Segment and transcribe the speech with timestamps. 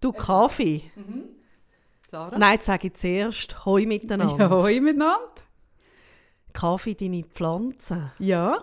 [0.00, 0.82] Du Kaffee.
[2.10, 2.38] Sarah?
[2.38, 4.38] Nein, jetzt sage ich zuerst Hoi miteinander.
[4.38, 5.18] Ja, hoi miteinander.
[6.52, 8.12] Kaffee, deine Pflanze.
[8.18, 8.62] Ja.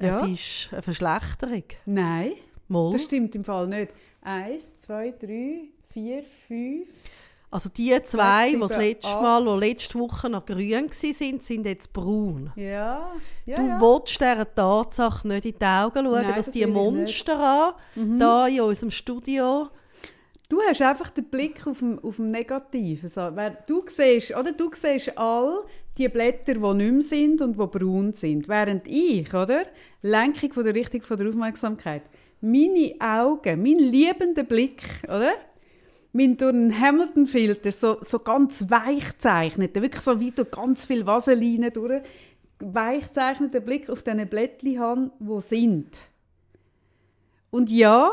[0.00, 0.24] Ja.
[0.24, 1.64] Es ist eine Verschlechterung.
[1.86, 2.32] Nein,
[2.68, 2.92] Moll.
[2.92, 3.92] das stimmt im Fall nicht.
[4.20, 6.88] Eins, zwei, drei, vier, fünf.
[7.50, 9.22] Also die zwei, die das sieben, letzte acht.
[9.22, 12.52] Mal, die letzte Woche noch grün waren, sind jetzt braun.
[12.56, 13.10] Ja.
[13.46, 13.80] ja du ja.
[13.80, 18.46] willst dieser Tatsache nicht in die Augen schauen, Nein, dass das die Monster an, da
[18.46, 19.68] in unserem Studio,
[20.50, 23.06] Du hast einfach den Blick auf dem, auf dem Negativen.
[23.06, 24.52] So, wer- du, siehst, oder?
[24.52, 25.64] du siehst all
[25.98, 28.48] die Blätter, die nicht mehr sind und die braun sind.
[28.48, 29.64] Während ich, oder?
[30.00, 32.04] Lenkung von der Richtung von der Aufmerksamkeit,
[32.40, 35.32] meine Augen, mein liebender Blick, oder?
[36.12, 41.06] Mein durch einen Hamilton-Filter so, so ganz weich zeichnet, wirklich so wie durch ganz viel
[41.06, 42.02] Vaseline durch,
[42.60, 46.08] weich zeichneten Blick auf diese Blättchen habe, die sind.
[47.50, 48.12] Und ja,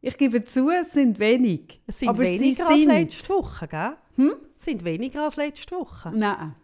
[0.00, 1.80] ich gebe zu, es sind wenig.
[1.86, 2.88] es sind aber sie weniger als sind.
[2.88, 3.96] letzte Woche, gell?
[4.16, 4.32] Hm?
[4.56, 6.12] sind weniger als letzte Woche.
[6.14, 6.54] Nein,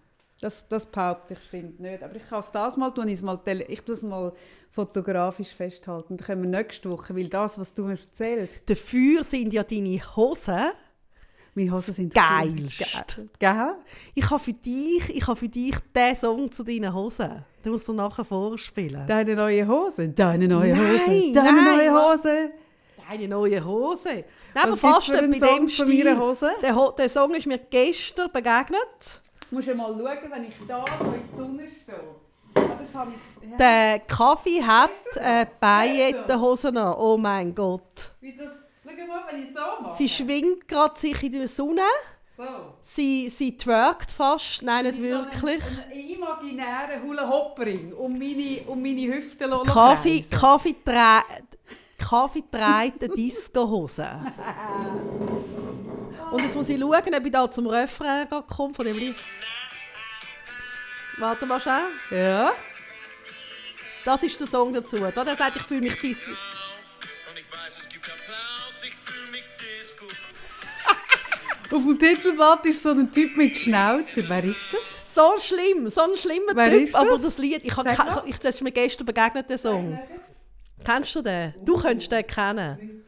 [0.42, 2.02] das, das behaupte ich stimmt nicht.
[2.02, 4.32] Aber ich kann es das mal tun, ich, mal tele- ich tue es mal
[4.70, 6.16] fotografisch festhalten.
[6.16, 10.00] Dann können wir nächste Woche, weil das, was du mir erzählst, Dafür sind ja deine
[10.16, 10.70] Hosen.
[11.54, 12.78] meine Hosen sind Geilst.
[13.16, 13.74] Ge- Gell?
[14.14, 17.44] Ich habe für dich, ich habe für dich den Song zu deinen Hosen.
[17.64, 19.06] Den musst du nachher vorspielen.
[19.06, 21.92] Deine neue Hose, deine neue Nein, Hose, deine nein, neue?
[22.12, 22.50] Hose.
[23.08, 24.24] Deine neue Hose.
[24.54, 26.18] Nein, aber Was fast gibt's für bei Song dem von Stil.
[26.18, 26.50] Hose?
[26.62, 29.20] Der, der Song ist mir gestern begegnet.
[29.52, 31.98] Du musst ja mal schauen, wenn ich da so in die Sonne stehe.
[32.54, 33.56] Ich's- ja.
[33.58, 36.94] Der Kaffee hat du äh, Paillettenhosen an.
[36.98, 38.12] Oh mein Gott.
[38.22, 38.48] Wie das,
[38.82, 39.94] schau mal, wenn ich so mache.
[39.94, 41.82] Sie schwingt gerade sich in der Sonne.
[42.34, 42.44] so.
[42.82, 44.62] Sie, sie twerkt fast.
[44.62, 45.62] Nein, nicht Wie so wirklich.
[45.62, 50.24] Einen, einen imaginären Hula-Hoppering um meine, um meine Hüfte zu Kaffee.
[50.30, 51.20] Kaffee, trä
[51.98, 54.06] Kaffee trägt eine Disco-Hose.
[56.32, 59.16] Und jetzt muss ich schauen, ob ich da zum Refrain komme von dem Lied.
[61.18, 61.84] Warte mal schnell.
[62.10, 62.52] Ja.
[64.04, 64.96] Das ist der Song dazu.
[64.96, 66.30] Da der sagt, ich fühle mich Disco.
[66.30, 70.06] Und ich weiß, es gibt Applaus, ich fühle mich Disco.
[71.76, 74.22] Auf dem Titelblatt ist so ein Typ mit Schnauzer.
[74.26, 75.14] Wer ist das?
[75.14, 76.82] So schlimm, so ein schlimmer Wer Typ.
[76.84, 77.00] ist das?
[77.00, 78.22] Aber das Lied, ich, mal.
[78.26, 79.98] ich, das ist mir gestern begegnet, der Song.
[80.84, 81.54] Kennst du den?
[81.62, 83.01] Du könntest den kennen.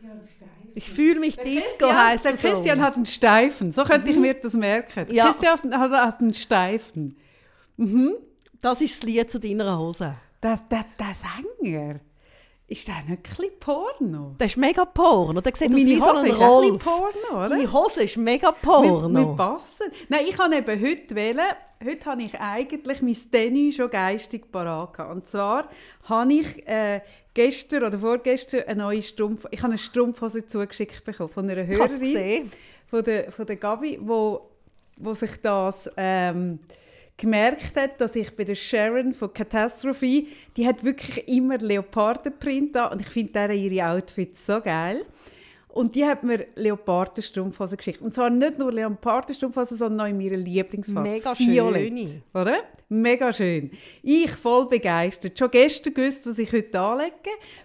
[0.75, 2.51] Ich fühle mich Disco, heisst der der.
[2.51, 3.71] Christian hat einen Steifen.
[3.71, 5.07] So könnte ich mir das merken.
[5.13, 5.27] Ja.
[5.27, 7.17] Christian hat, hat einen Steifen.
[8.61, 10.17] Das ist das Lied zu deiner Hose.
[10.43, 12.01] Der, der, der Sänger,
[12.67, 14.35] ist nicht ein bisschen Porno?
[14.39, 15.41] Das ist mega Porno.
[15.41, 16.85] Der sieht Und aus meine wie so Hose ein ist auch ein Rolf.
[16.85, 17.49] Porno, oder?
[17.51, 19.09] Deine Hose ist mega Wir, Porno.
[19.31, 19.87] wir passen.
[20.09, 21.47] Nein, ich habe eben heute wählen.
[21.85, 25.13] Heute habe ich eigentlich mein Tennis schon geistig parat gehabt.
[25.15, 25.69] Und zwar
[26.05, 27.03] habe ich äh,
[27.35, 29.47] gestern oder vorgestern eine neue Strumpf...
[29.51, 32.51] Ich habe eine Strumpfhose zugeschickt bekommen von einer Ich habe es Hörerin.
[32.87, 34.49] von der, von der Gabi, wo,
[34.97, 36.61] wo sich das ähm,
[37.17, 40.25] gemerkt hat, dass ich bei der Sharon von Catastrophe,
[40.57, 45.05] die hat wirklich immer Leopardenprint an und ich finde deren ihre Outfits so geil.
[45.75, 48.01] Und die hat mir Leopardenstrumpfhosen geschickt.
[48.01, 51.09] Und zwar nicht nur Leopardenstrumpfhosen, sondern auch in meiner Lieblingsfarbe.
[51.09, 51.89] Mega Violett.
[51.89, 52.23] schöne.
[52.33, 52.63] Oder?
[52.89, 53.73] Mega schön.
[54.01, 55.37] Ich voll begeistert.
[55.37, 57.13] Schon gestern gewusst, was ich heute anlege.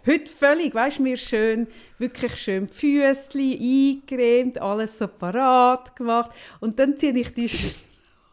[0.07, 1.67] Heute völlig, weißt du, mir schön,
[1.99, 6.31] wirklich schön die Füßchen eingecremt, alles so parat gemacht.
[6.61, 7.47] Und dann ziehe ich die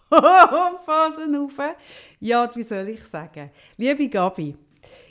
[0.13, 1.77] Strumpfhosen auf.
[2.21, 3.51] Ja, wie soll ich sagen?
[3.77, 4.57] Liebe Gabi,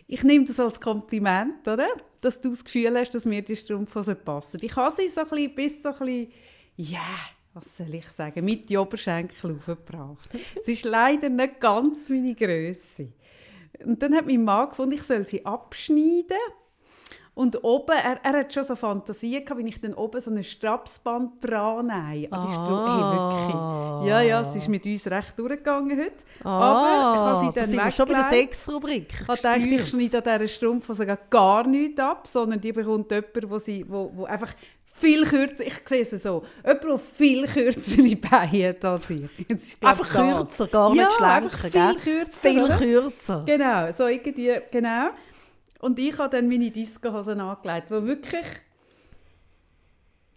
[0.08, 1.88] ich nehme das als Kompliment, oder?
[2.22, 4.60] Dass du das Gefühl hast, dass mir die Strumpfhosen passen.
[4.62, 6.32] Ich habe sie so ein bisschen, bis so ein bisschen,
[6.78, 7.08] ja,
[7.54, 10.30] was soll ich sagen, mit die Oberschenkel aufgebracht.
[10.60, 13.08] Es ist leider nicht ganz meine Größe.
[13.84, 16.38] Und dann hat mein Mann gefunden, ich soll sie abschneiden.
[17.36, 20.42] Und oben, er, er hat schon so Fantasien gehabt, wenn ich dann oben so ein
[20.42, 22.32] Strapsband dran nähe.
[22.32, 24.08] an die Stru- Hey, wirklich.
[24.10, 26.16] Ja, ja, es ist mit uns recht durchgegangen heute.
[26.46, 28.24] Aber ich habe sie Ah, da dann sind wir schon bei der.
[28.30, 29.08] Sexrubrik.
[29.20, 33.58] Ich gedacht, ich schneide an dieser Strumpfhose gar nichts ab, sondern die bekommt jemand, wo
[33.60, 34.54] sie, wo, wo einfach
[34.86, 39.50] viel kürzer, ich sehe es so, jemand, der viel kürzere Beine hat als ich.
[39.50, 40.38] Ist, glaub, Einfach das.
[40.38, 41.96] kürzer, gar nicht ja, schlanker, viel gell?
[41.96, 42.32] kürzer.
[42.40, 42.78] Viel oder?
[42.78, 43.44] kürzer.
[43.46, 45.10] Genau, so irgendwie, genau.
[45.86, 48.46] Und ich habe dann meine Discohosen angelegt, die wirklich,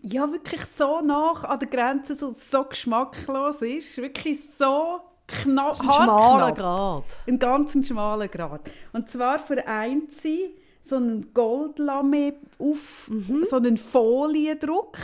[0.03, 3.97] ja, wirklich so nach an der Grenze so, so geschmacklos ist.
[3.97, 6.53] Wirklich so knapp, Ein schmaler.
[6.53, 7.05] Grad.
[7.27, 8.61] Einen ganz schmalen Grad.
[8.93, 13.47] Und zwar vereint sie so einen Goldlame auf Mhm.
[13.47, 14.99] so einen Foliendruck.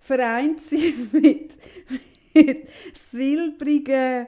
[0.00, 1.56] Vereint sie mit,
[2.34, 2.68] mit
[3.10, 4.26] silbrigen,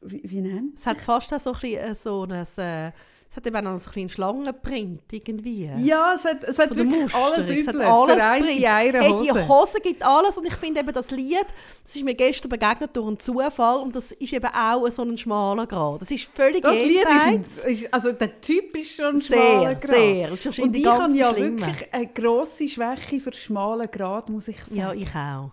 [0.00, 2.92] wie, wie nennt Es hat fast auch so ein, bisschen, äh, so ein, äh,
[3.36, 5.70] es hat eben auch so ein bisschen Schlangenprint irgendwie.
[5.78, 7.24] Ja, es hat, es hat Von wirklich Musterung.
[7.34, 8.64] alles üble alles drin.
[8.64, 9.24] Eier Hey, Hose.
[9.34, 11.44] die Hose gibt alles und ich finde eben das Lied,
[11.84, 15.18] das ist mir gestern begegnet durch einen Zufall und das ist eben auch so ein
[15.18, 16.00] schmaler Grad.
[16.00, 17.58] Das ist völlig Das Lied jenseits.
[17.58, 19.90] ist, ein, ist, also der Typ ist schon schmaler Sehr, Grad.
[19.90, 20.32] sehr.
[20.32, 21.58] Ist Und ich habe ja schlimm.
[21.60, 24.80] wirklich eine grosse Schwäche für schmalen Grad, muss ich sagen.
[24.80, 25.50] Ja, ich auch.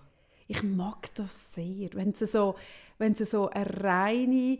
[0.47, 1.89] Ich mag das sehr.
[1.93, 2.55] Wenn es so,
[2.97, 4.59] wenn es so eine reine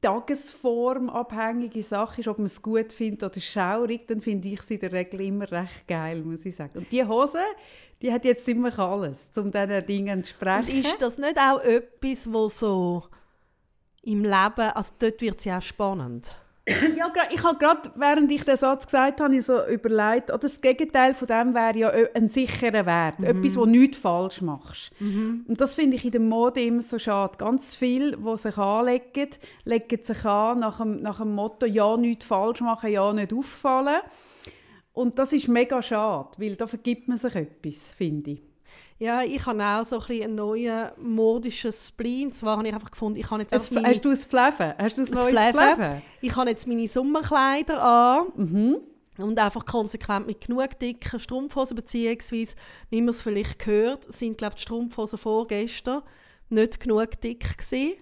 [0.00, 4.80] tagesformabhängige Sache ist, ob man es gut findet oder schaurig, dann finde ich sie in
[4.80, 6.78] der Regel immer recht geil, muss ich sagen.
[6.78, 7.38] Und die Hose,
[8.00, 10.80] die hat jetzt ziemlich alles, um diesen Dingen zu Und entsprechen.
[10.80, 13.04] ist das nicht auch etwas, wo so
[14.02, 16.34] im Leben, also dort wird es ja auch spannend.
[16.96, 20.60] Ja, ich habe gerade, während ich den Satz gesagt habe, ich so überlegt, oder das
[20.60, 23.20] Gegenteil von dem wäre ja ein sicherer Wert.
[23.20, 24.92] Etwas, wo nichts falsch machst.
[25.48, 27.36] Und das finde ich in der Mode immer so schade.
[27.36, 29.30] Ganz viele, die sich anlegen,
[29.64, 34.00] legen sich an nach dem, nach dem Motto, ja, nichts falsch machen, ja, nicht auffallen.
[34.92, 38.51] Und das ist mega schade, weil da vergibt man sich etwas, finde ich.
[38.98, 42.32] Ja, ich habe auch so ein bisschen einen neuen modischen Spleen.
[42.32, 44.74] Zwar habe ich einfach gefunden, ich habe jetzt Es, meine, hast du es Fleven?
[44.78, 45.74] Hast du das neues Fleven.
[45.74, 46.02] Fleven?
[46.20, 48.26] Ich habe jetzt meine Sommerkleider an.
[48.36, 48.76] Mhm.
[49.18, 52.54] Und einfach konsequent mit genug dicken Strumpfhosen, beziehungsweise,
[52.88, 56.02] wie man es vielleicht gehört, sind, glaube ich, die Strumpfhosen vorgestern
[56.52, 57.94] nicht genug dick gewesen.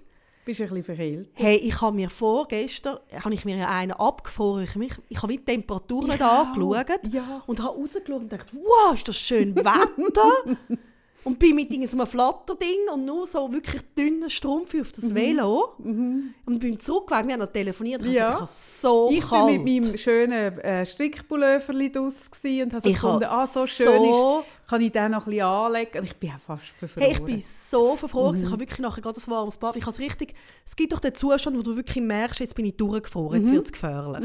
[0.44, 1.28] Bist du ein bisschen verkehlt?
[1.34, 4.64] Hey, ich habe mir vorgestern, habe ich mir einen abgefroren.
[4.64, 7.42] Ich, mich, ich habe die Temperatur nicht Ja, angeschaut ja.
[7.46, 10.56] und habe rausgeschaut und gedacht, wow, ist das schön Wetter.
[11.24, 15.14] und bin mit irgend so einem Flatterding und nur so wirklich dünnen Strumpf auf das
[15.14, 15.74] Velo.
[15.78, 18.00] Und bin zurückgegangen, wir haben noch telefoniert.
[18.02, 18.14] Ich Mhm.
[18.14, 18.32] Ja.
[18.32, 19.62] gedacht, so Ich war kalt.
[19.62, 23.60] mit meinem schönen äh, Strickpulloverli draus gsi und habe so Ich gefunden, habe ah, so
[23.60, 25.98] so- schön ist, kann ich den noch ein bisschen anlegen.
[25.98, 27.02] Und ich bin auch fast verfroren.
[27.06, 28.36] Hey, ich bin so verfroren.
[28.38, 28.44] Mhm.
[28.44, 29.76] Ich habe wirklich nachher gerade ein warmes Bad.
[29.76, 30.34] Ich habe es richtig...
[30.64, 33.44] Es gibt doch den Zustand, wo du wirklich merkst, jetzt bin ich durchgefroren, Mhm.
[33.44, 34.24] jetzt wird es gefährlich.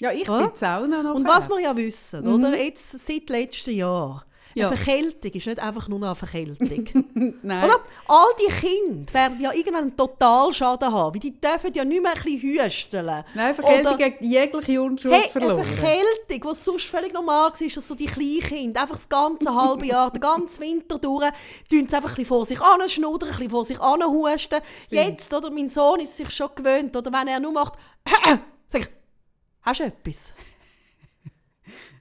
[0.00, 0.38] ja, ich Ja?
[0.38, 1.14] bin die Sauna noch.
[1.14, 2.56] Und was wir ja wissen, oder?
[2.62, 4.33] Jetzt seit letztem Jahr, Mhm.
[4.54, 4.68] Ja.
[4.68, 6.88] eine Verkältung ist nicht einfach nur eine Verkältung.
[7.42, 7.64] Nein.
[7.64, 7.80] oder?
[8.06, 12.12] All die Kinder werden ja irgendwann einen Totalschaden haben, weil die dürfen ja nicht mehr
[12.14, 13.24] ein bisschen hüsteln.
[13.34, 15.64] Nein, Verkältung Oder- gegen jegliche Unschuld Hey, eine verloren.
[15.64, 20.10] Verkältung, was sonst völlig normal war, dass so die Kleinkinder einfach das ganze halbe Jahr,
[20.10, 21.24] den ganzen Winter durch,
[21.70, 24.60] tun sie einfach ein bisschen vor sich an schnuddern, ein bisschen vor sich an husten.
[24.90, 27.74] Jetzt, oder, mein Sohn ist sich schon gewöhnt, oder wenn er nur macht,
[28.68, 28.88] sag ich,
[29.62, 30.32] hast du etwas?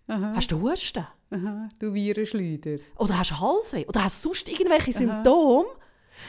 [0.08, 1.08] Hast du Husten?
[1.32, 2.78] Aha, du Virenschleuder.
[2.98, 3.86] Oder hast du Halsweh?
[3.88, 5.68] Oder hast du sonst irgendwelche Symptome?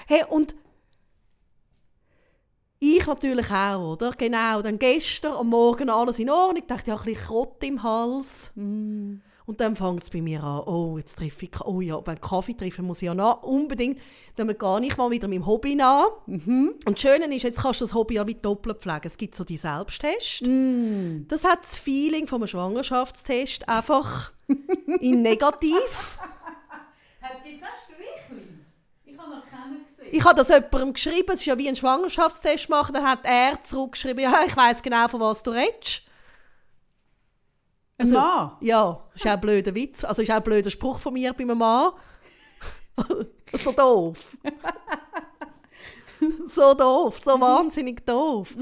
[0.06, 0.54] Hey, und
[2.78, 4.12] ich natürlich auch, oder?
[4.12, 6.62] Genau, dann gestern am Morgen alles in Ordnung.
[6.62, 8.52] Ich dachte, ja, ein bisschen Krott im Hals.
[9.46, 12.54] Und dann fängt es bei mir an, oh, jetzt treffe ich, oh ja, beim Kaffee
[12.54, 14.00] treffen muss ich ja nach, unbedingt,
[14.36, 16.06] dann gar nicht mal wieder meinem Hobby nach.
[16.26, 19.02] Und das Schöne ist, jetzt kannst du das Hobby ja wie doppelt pflegen.
[19.04, 20.42] Es gibt so die Selbsttests.
[21.28, 24.32] Das hat das Feeling vom Schwangerschaftstest einfach
[25.00, 26.18] in negativ.
[27.44, 28.48] Jetzt hast du wirklich?
[29.04, 30.08] Ich habe noch keinen gesehen.
[30.10, 33.62] Ich habe das jemandem geschrieben, es ist ja wie ein Schwangerschaftstest machen, dann hat er
[33.62, 36.02] zurückgeschrieben, ja, ich weiß genau, von was du redest.
[37.98, 38.52] Ein Mann?
[38.60, 41.42] Ja, ist auch ein blöder Witz, also ist auch ein blöder Spruch von mir bei
[41.44, 41.92] einem Mann.
[43.52, 44.36] so doof.
[46.46, 48.56] so doof, so wahnsinnig doof.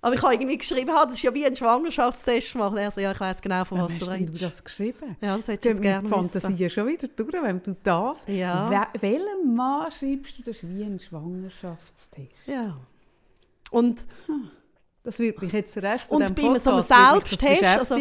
[0.00, 2.76] Aber ich habe irgendwie geschrieben, ah, das ist ja wie ein Schwangerschaftstest machen.
[2.76, 4.42] Er so, ja, ich weiß genau, von was Hast du denn du redest.
[4.42, 5.16] das geschrieben?
[5.20, 6.70] Ja, das hättest Die du jetzt gerne Fantasie wissen.
[6.70, 8.24] schon wieder durch, wenn du das...
[8.26, 8.68] Ja.
[8.92, 12.32] We welchem Mann schreibst du, das wie ein Schwangerschaftstest?
[12.46, 12.76] Ja.
[13.70, 14.04] Und
[15.04, 17.94] Das wird mich jetzt Rest von Und bei so einem Podcast mich das Selbsttest, also,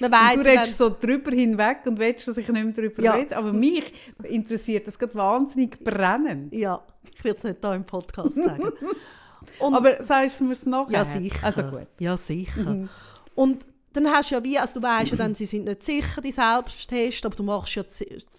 [0.00, 2.72] man Und weiss du ja redest so drüber hinweg und willst, dass ich nicht mehr
[2.72, 3.12] darüber Ja.
[3.12, 3.36] rede.
[3.36, 6.54] Aber mich interessiert das gerade wahnsinnig brennend.
[6.54, 8.72] Ja, ich will es nicht hier im Podcast sagen.
[9.60, 10.92] Und, Aber sagst du mir es nachher?
[10.92, 11.44] ja, sicher.
[11.46, 11.80] Also gut.
[11.80, 11.86] Mhm.
[11.98, 12.88] Ja, sicher.
[13.34, 16.20] Und dann hast du ja wie, also du weißt ja dann, sie sind nicht sicher,
[16.20, 17.82] die Selbsttest, aber du machst ja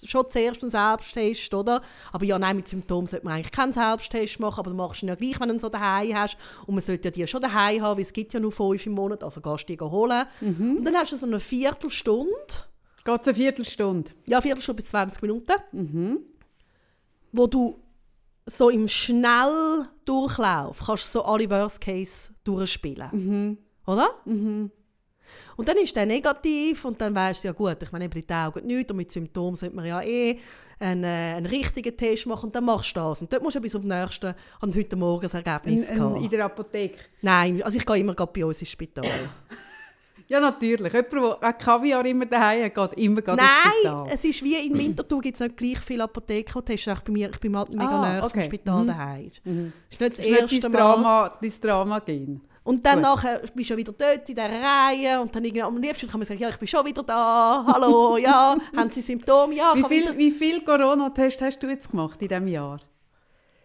[0.05, 1.81] schon zuerst einen Selbsttest, oder?
[2.11, 5.09] Aber ja, nein, mit Symptomen sollte man eigentlich keinen Selbsttest machen, aber du machst ihn
[5.09, 6.37] ja gleich, wenn du ihn so daheim hast.
[6.67, 8.93] Und man sollte ja die schon daheim haben, weil es gibt ja nur fünf im
[8.93, 10.25] Monat, also gehst du die holen.
[10.41, 10.77] Mhm.
[10.77, 12.29] Und dann hast du so eine Viertelstunde,
[13.03, 14.11] Geht es eine Viertelstunde?
[14.27, 16.19] ja, eine Viertelstunde bis 20 Minuten, Mhm.
[17.31, 17.79] wo du
[18.45, 23.09] so im Schnelldurchlauf kannst so alle Worst Case durchspielen.
[23.11, 23.57] Mhm.
[23.87, 24.09] Oder?
[25.57, 28.33] Und dann ist der negativ und dann weißt du ja gut, ich meine, eben die
[28.33, 30.39] Augen nicht und mit Symptomen sollte man ja eh
[30.79, 33.21] einen, äh, einen richtigen Test machen und dann machst du das.
[33.21, 35.95] Und dort musst du bis auf den nächsten, an heute Morgen das Ergebnis In, in,
[35.97, 36.29] in haben.
[36.29, 36.97] der Apotheke?
[37.21, 39.03] Nein, also ich gehe immer gerade bei uns ins Spital.
[40.27, 40.93] Ja, natürlich.
[40.93, 44.07] Jemand, der Kaviar immer daheim hat, geht immer gerade ins Nein, Spital.
[44.13, 46.61] es ist wie in Winterthur gibt es nicht gleich viele Apotheken.
[46.63, 48.33] Das ist echt bei mir, ich bin halt mega Ah, näher okay.
[48.33, 48.87] vom Spital Mhm.
[48.87, 49.25] daheim.
[49.25, 49.71] Das ist nicht
[50.01, 50.77] das ist nicht erste dein Mal.
[50.77, 52.41] Drama, dein Drama gehen.
[52.69, 55.77] Und dann nachher bist du schon wieder dort in dieser Reihe und dann irgendwie am
[55.77, 59.55] liebsten kann man sagen, ja, ich bin schon wieder da, hallo, ja, haben Sie Symptome?
[59.55, 62.47] Ja, ich Wie habe viel, wieder- wie viel Corona-Tests hast du jetzt gemacht in diesem
[62.47, 62.79] Jahr?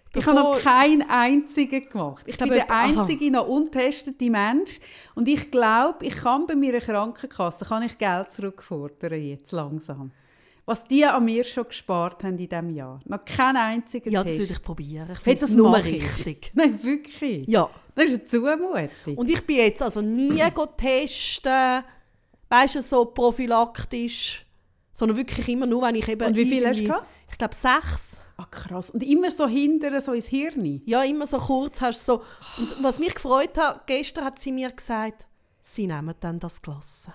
[0.08, 2.24] Ich Bevor- habe noch keinen einzigen gemacht.
[2.26, 4.78] Ich, bin glaube, der einzige noch untestete Mensch.
[5.14, 10.12] Und ich glaube, ich kann bei meiner Krankenkasse kann ich Geld zurückfordern, jetzt langsam.
[10.66, 13.00] Was die an mir schon gespart haben in diesem Jahr.
[13.04, 15.10] Noch keinen einzigen Ja, das würde ich probieren.
[15.12, 16.52] Ich finde das nur richtig.
[16.54, 17.46] Nein, wirklich.
[17.46, 17.68] Ja.
[17.94, 19.16] Das ist eine Zumutung.
[19.16, 20.42] Und ich bin jetzt also nie
[20.76, 21.84] testen,
[22.48, 24.46] weißt du, so prophylaktisch,
[24.94, 27.06] sondern wirklich immer nur, wenn ich eben Und wie viel hast du gehabt?
[27.30, 28.20] Ich glaube sechs.
[28.36, 28.90] Ah, krass.
[28.90, 30.80] Und immer so hinterher, so ins Hirn.
[30.84, 32.22] Ja, immer so kurz hast du so.
[32.58, 35.26] Und was mich gefreut hat, gestern hat sie mir gesagt,
[35.62, 37.10] sie nehmen dann das Glas.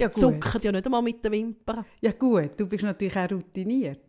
[0.00, 0.16] Ja, gut.
[0.16, 1.84] zucken ja nicht einmal mit den Wimpern.
[2.00, 4.00] Ja gut, du bist natürlich auch routiniert.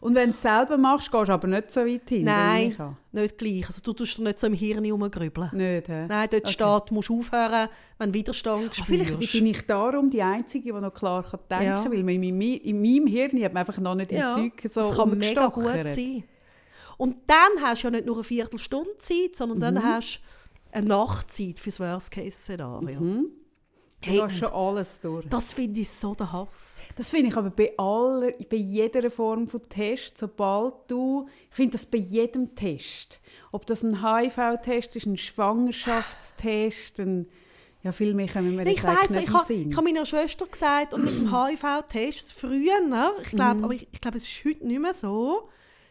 [0.00, 2.24] Und wenn du es selber machst, gehst du aber nicht so weit hin.
[2.24, 2.76] Nein,
[3.12, 3.64] nicht gleich.
[3.64, 5.50] Also du tust dir nicht so im Hirn herumgrübeln.
[5.52, 6.06] Nicht, hä?
[6.08, 6.52] Nein, dort Okay.
[6.52, 7.68] steht, du musst aufhören,
[7.98, 9.04] wenn Widerstand Ah, spürst.
[9.06, 11.82] Vielleicht bin ich darum die Einzige, die noch klar kann denken Ja.
[11.84, 14.50] kann, weil man in, meinem, in meinem Hirn hat man einfach noch nicht ja, im
[14.50, 16.24] Zeug so das kann mega gut sein.
[16.96, 19.60] Und dann hast du ja nicht nur eine Viertelstunde Zeit, sondern Mhm.
[19.76, 20.16] dann hast
[20.72, 22.98] du eine Nachtzeit für das Worst-Case-Szenario.
[22.98, 23.30] Du
[24.00, 25.26] Hey, hast schon alles durch.
[25.28, 26.80] das finde ich so der Hass.
[26.96, 31.72] Das finde ich aber bei aller, bei jeder Form von Test, sobald du, ich finde
[31.72, 35.16] das bei jedem Test, ob das ein HIV-Test ist, ein
[35.98, 37.26] Schwangerschaftstest, ein,
[37.82, 38.86] ja viel mehr können wir Ich ich nicht
[39.32, 39.70] habe im Sinn.
[39.70, 43.64] ich habe meiner Schwester gesagt, und mit dem HIV-Test früher, ne, ich glaube, Mhm.
[43.64, 45.48] aber ich, ich glaube, es ist heute nicht mehr so,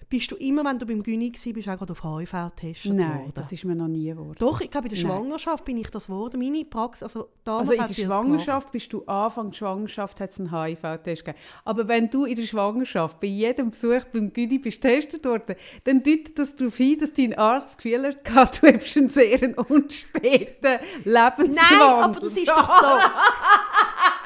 [0.10, 3.20] bist du immer, wenn du beim Gyni warst, bist auch gerade auf HIV getestet Nein,
[3.20, 3.32] worden.
[3.36, 4.38] das ist mir noch nie geworden.
[4.40, 5.18] Doch, ich glaube, in der Nein.
[5.18, 6.40] Schwangerschaft bin ich das geworden.
[6.40, 7.94] Meine Praxis, also damals Also in der.
[7.94, 11.44] Schwangerschaft bist du Anfang der Schwangerschaft hat es einen HIV-Test gegeben.
[11.66, 16.04] Aber wenn du in der Schwangerschaft bei jedem Besuch beim Gyni bist getestet worden, dann
[16.04, 18.26] deutet das darauf hin, dass dein Arzt das Gefühl hat,
[18.64, 21.56] du hast einen sehr unsteten Lebenswandel.
[21.56, 22.86] Nein, aber das ist doch so.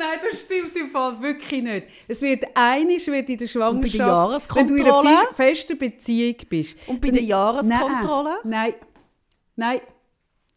[0.00, 1.86] Nein, das stimmt im Fall wirklich nicht.
[2.08, 4.78] Es wird einisch wird in der Schwangerschaft, Jahreskontrolle?
[4.78, 6.76] wenn du in einer fe- festen Beziehung bist.
[6.86, 8.38] Und bei der Jahreskontrolle?
[8.44, 8.74] Nein,
[9.56, 9.80] nein,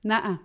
[0.01, 0.39] nein.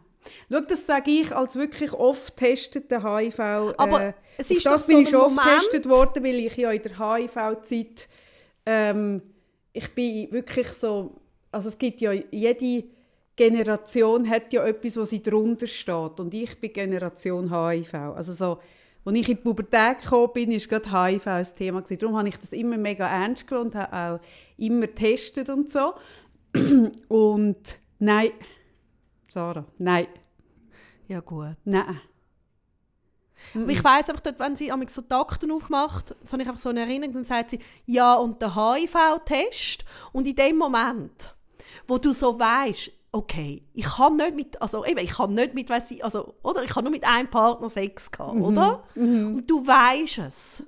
[0.50, 3.38] Schau, das sage ich als wirklich oft testete HIV.
[3.78, 6.70] Aber äh, es ist das bin so ich schon oft getestet worden, weil ich ja
[6.70, 8.08] in der HIV-Zeit
[8.66, 9.22] ähm,
[9.72, 11.20] ich bin wirklich so,
[11.52, 12.84] also es gibt ja jede
[13.36, 17.94] Generation hat ja etwas, was sie drunter steht und ich bin Generation HIV.
[17.94, 18.58] Also so,
[19.08, 21.80] als ich in die Pubertät gekommen bin, war gerade HIV ein Thema.
[21.80, 24.20] Darum habe ich das immer mega ernst genommen und habe auch
[24.58, 25.94] immer getestet und so.
[27.08, 28.30] Und nein,
[29.28, 30.06] Sarah, nein,
[31.06, 31.56] Ja gut.
[31.64, 32.00] nein.
[33.54, 36.48] Aber ich weiss einfach, dort, wenn sie einmal so die Akten aufmacht, das habe ich
[36.48, 39.84] einfach so eine Erinnerung, dann sagt sie, ja, und der HIV-Test.
[40.12, 41.34] Und in dem Moment,
[41.86, 45.68] wo du so weißt, okay, ich kann nicht mit, also eben, ich kann nicht mit,
[45.70, 46.62] weiss ich, also, oder?
[46.64, 48.42] Ich habe nur mit einem Partner Sex gehabt, Mhm.
[48.44, 48.82] oder?
[48.96, 50.62] Und du weißt es.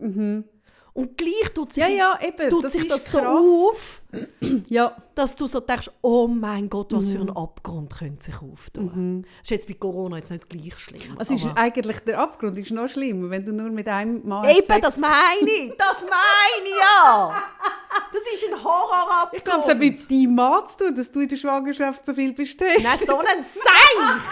[0.93, 4.03] Und gleich tut sich, Ja, ja, eben, tut das sich das so auf,
[4.69, 7.15] Ja, dass du so denkst, oh mein Gott, was Mhm.
[7.15, 9.23] für ein Abgrund könnte sich auftun.
[9.23, 11.17] Das ist jetzt bei Corona jetzt nicht gleich schlimm.
[11.17, 14.63] also ist eigentlich der Abgrund ist noch schlimmer, wenn du nur mit einem Mann Eben,
[14.63, 15.73] Sex das meine ich.
[15.79, 17.43] Das meine ich ja.
[18.13, 19.35] Das ist ein Horrorabgrund.
[19.35, 22.15] Ich glaube, es hat mit deinem Mann zu tun, dass du in der Schwangerschaft so
[22.15, 22.85] viel bestellst.
[22.85, 24.23] Nicht so ein Seich.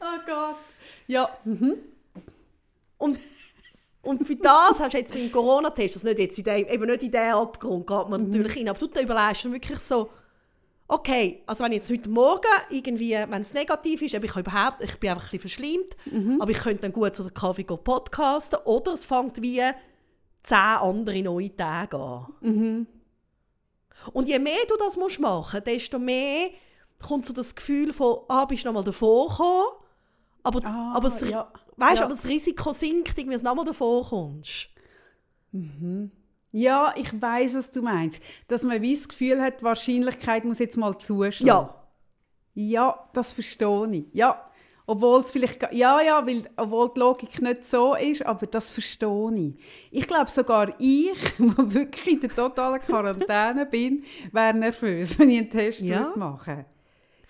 [0.00, 0.56] Oh Gott.
[1.06, 1.28] Ja.
[2.98, 3.18] Und,
[4.02, 7.02] und für das hast du jetzt beim Corona-Test, also nicht jetzt in dem, eben nicht
[7.02, 10.10] in diesen Abgrund geht man natürlich rein, aber du überlegst wirklich so,
[10.88, 15.10] okay, also wenn jetzt heute Morgen irgendwie, wenn es negativ ist, ich, überhaupt, ich bin
[15.10, 15.96] einfach ein bisschen verschlimmt,
[16.40, 19.62] aber ich könnte dann gut zu der Kaffee podcasten oder es fängt wie
[20.44, 22.86] zehn andere neue Tage an.
[24.12, 26.50] Und je mehr du das musst machen desto mehr
[27.02, 29.66] kommt so das Gefühl von, ah, bist du noch mal davor gekommen,
[30.42, 31.50] aber, Ah, aber, das, ja.
[31.76, 32.04] weißt, Ja.
[32.04, 34.68] aber das Risiko sinkt, irgendwie, dass du noch mal davor kommst.
[36.52, 38.20] Ja, ich weiß, was du meinst.
[38.48, 41.46] Dass man wie das Gefühl hat, die Wahrscheinlichkeit muss jetzt mal zuschlagen.
[41.46, 41.74] Ja.
[42.56, 44.04] Ja, das verstehe ich.
[44.12, 44.48] Ja.
[44.86, 49.32] Obwohl es vielleicht, ja, ja, weil, obwohl die Logik nicht so ist, aber das verstehe
[49.34, 49.54] ich.
[49.90, 55.38] Ich glaube sogar ich, der wirklich in der totalen Quarantäne bin, wäre nervös, wenn ich
[55.38, 56.12] einen Test Ja.
[56.16, 56.66] machen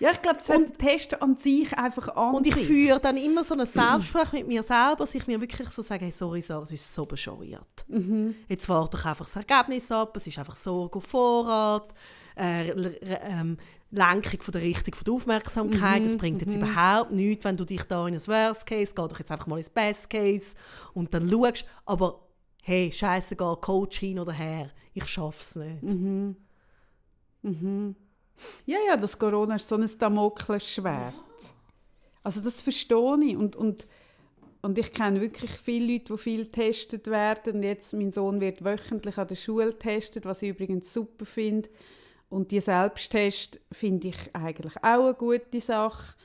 [0.00, 2.66] Ja, ich glaube, das hat der Test an sich einfach an Und ich sich.
[2.66, 6.06] führe dann immer so ein Selbstgespräch mit mir selber, dass ich mir wirklich so sage,
[6.06, 7.84] hey, sorry Sarah, es ist so bescheuert.
[7.86, 8.34] Mhm.
[8.48, 11.94] Jetzt warte doch einfach das Ergebnis ab, es ist einfach Sorge auf Vorrat,
[12.36, 13.56] äh, ähm,
[13.96, 17.64] Lenkung von der Richtung von der Aufmerksamkeit, Mhm, das bringt jetzt überhaupt nichts, wenn du
[17.64, 20.54] dich da in ein Worst Case, geh doch jetzt einfach mal ins Best Case
[20.92, 22.20] und dann schaust, aber
[22.62, 25.82] hey, scheißegal, Coach hin oder her, ich schaff's nicht.
[25.82, 26.36] Mhm.
[28.66, 31.14] Ja, ja, das Corona ist so ein Damoklesschwert.
[32.22, 33.36] Also das verstehe ich.
[33.36, 33.86] Und, und,
[34.62, 37.62] und ich kenne wirklich viele Leute, die viel getestet werden.
[37.62, 41.68] Jetzt, mein Sohn wird wöchentlich an der Schule getestet, was ich übrigens super finde.
[42.34, 46.16] Und die Selbsttest finde ich eigentlich auch eine gute Sache.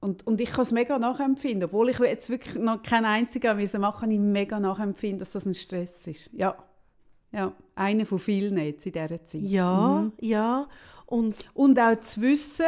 [0.00, 1.64] Und, und ich kann es mega nachempfinden.
[1.68, 5.46] Obwohl ich jetzt wirklich noch keinen einzigen machen musste, kann ich mega nachempfinden, dass das
[5.46, 6.30] ein Stress ist.
[6.32, 6.56] Ja.
[7.30, 9.42] Ja, einer von vielen jetzt in dieser Zeit.
[9.42, 10.66] Ja, ja.
[11.06, 12.66] Und Und auch zu wissen,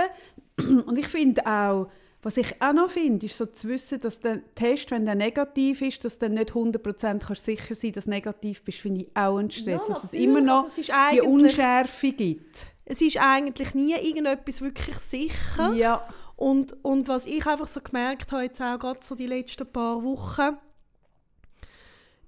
[0.87, 1.89] und ich finde auch,
[2.23, 5.83] was ich auch noch finde, ist so zu wissen, dass der Test, wenn der negativ
[5.83, 9.39] ist, dass du nicht 100% kannst sicher sein dass du negativ bist, finde ich auch
[9.39, 9.89] ein Stress.
[9.89, 12.67] Ja, dass es immer noch Also es ist die Unschärfe gibt.
[12.85, 15.73] es ist eigentlich nie irgendetwas wirklich sicher.
[15.75, 16.09] Ja.
[16.37, 20.03] Und, und was ich einfach so gemerkt habe, jetzt auch gerade so die letzten paar
[20.03, 20.57] Wochen,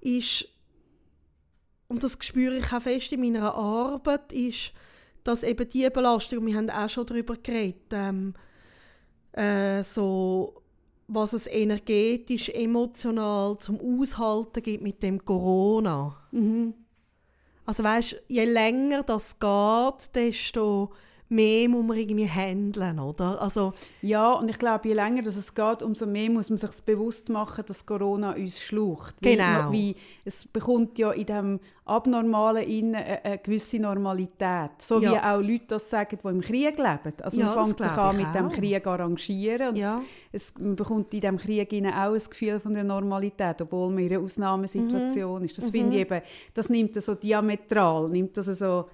[0.04, 0.46] ist,
[1.88, 4.72] und das spüre ich auch fest in meiner Arbeit, ist,
[5.24, 8.34] dass eben die Belastung, wir haben auch schon darüber geredet, ähm,
[9.34, 10.54] äh, so,
[11.06, 16.16] was es energetisch, emotional zum Aushalten gibt mit dem Corona.
[17.66, 20.90] Also weißt, je länger das geht, desto
[21.34, 23.40] mehr muss man irgendwie handeln, oder?
[23.42, 23.72] Also
[24.02, 27.28] Ja, und ich glaube, je länger das es geht, umso mehr muss man sich bewusst
[27.28, 29.14] machen, dass Corona uns schlucht.
[29.20, 29.72] Wie- Genau.
[29.72, 34.70] Wie, es bekommt ja in dem Abnormalen innen eine, eine gewisse Normalität.
[34.78, 35.34] So wie Ja.
[35.34, 37.12] auch Leute das sagen, die im Krieg leben.
[37.22, 38.48] Also Ja, man fängt sich an mit dem.
[38.50, 39.68] Krieg arrangieren.
[39.70, 40.00] Und Ja.
[40.32, 43.90] es, es, man bekommt in dem Krieg innen auch ein Gefühl von der Normalität, obwohl
[43.90, 45.44] man in einer Ausnahmesituation Mhm.
[45.44, 45.58] ist.
[45.58, 46.22] Das finde ich eben,
[46.54, 48.86] das nimmt das so diametral, nimmt das so...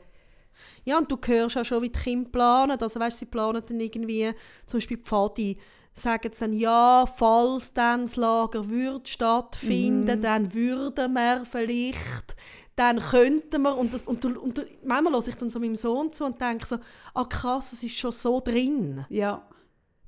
[0.85, 2.79] Ja, und du hörst auch schon, wie die Kinder planen.
[2.81, 4.31] Also, weißt, sie planen dann irgendwie,
[4.67, 5.59] zum Beispiel die Pfadi,
[5.93, 10.23] sagen sie dann, ja, falls dann das Lager würde stattfinden, Mhm.
[10.23, 12.37] dann würden wir vielleicht,
[12.77, 15.77] dann könnten wir, und, das, und, du, und du, manchmal höre ich dann so meinem
[15.77, 16.77] Sohn zu und denke so,
[17.15, 19.43] ah krass, es ist schon so drin, Ja,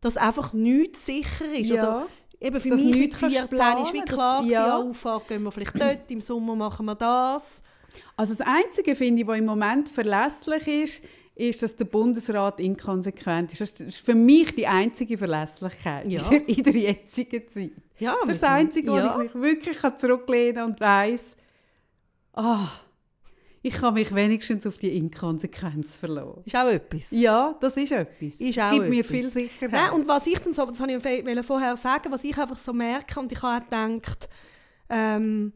[0.01, 1.71] dass einfach nichts sicher ist.
[1.71, 1.99] Ja.
[1.99, 4.67] Also, eben für Dass mich mit nichts kannst 14 ist wie klar, dass- ja.
[4.67, 7.63] ja, Auffahrt gehen wir vielleicht dort, im Sommer machen wir das.
[8.23, 11.03] Also das Einzige, finde ich, was im Moment verlässlich ist,
[11.35, 13.61] ist, dass der Bundesrat inkonsequent ist.
[13.61, 16.23] Das ist für mich die einzige Verlässlichkeit Ja.
[16.47, 17.73] in, der, jetzigen Zeit.
[17.99, 19.21] Ja, Das ist das Einzige, wo ja.
[19.21, 21.37] ich mich wirklich zurücklehnen kann und weiss,
[22.35, 22.69] ah,
[23.61, 26.43] ich kann mich wenigstens auf die Inkonsequenz verlassen.
[26.45, 27.11] Ist auch etwas.
[27.11, 28.41] Ja, das ist etwas.
[28.41, 29.11] Ist es auch gibt mir etwas.
[29.11, 29.73] viel Sicherheit.
[29.73, 32.73] Nein, und was ich dann so, das wollte ich vorher sagen, was ich einfach so
[32.73, 34.29] merke, und ich habe auch gedacht,
[34.89, 35.53] ähm,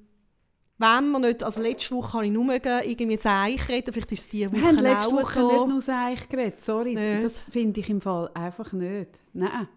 [0.79, 4.21] wenn man nicht, also letzte Woche habe ich nur mögen, irgendwie Zeich reden, vielleicht ist
[4.21, 5.53] es diese Woche Wir haben letzte Woche so.
[5.53, 6.95] nicht nur Seich geredet, sorry.
[6.95, 7.25] Nicht.
[7.25, 9.11] Das finde ich im Fall einfach nicht.
[9.33, 9.69] Nein.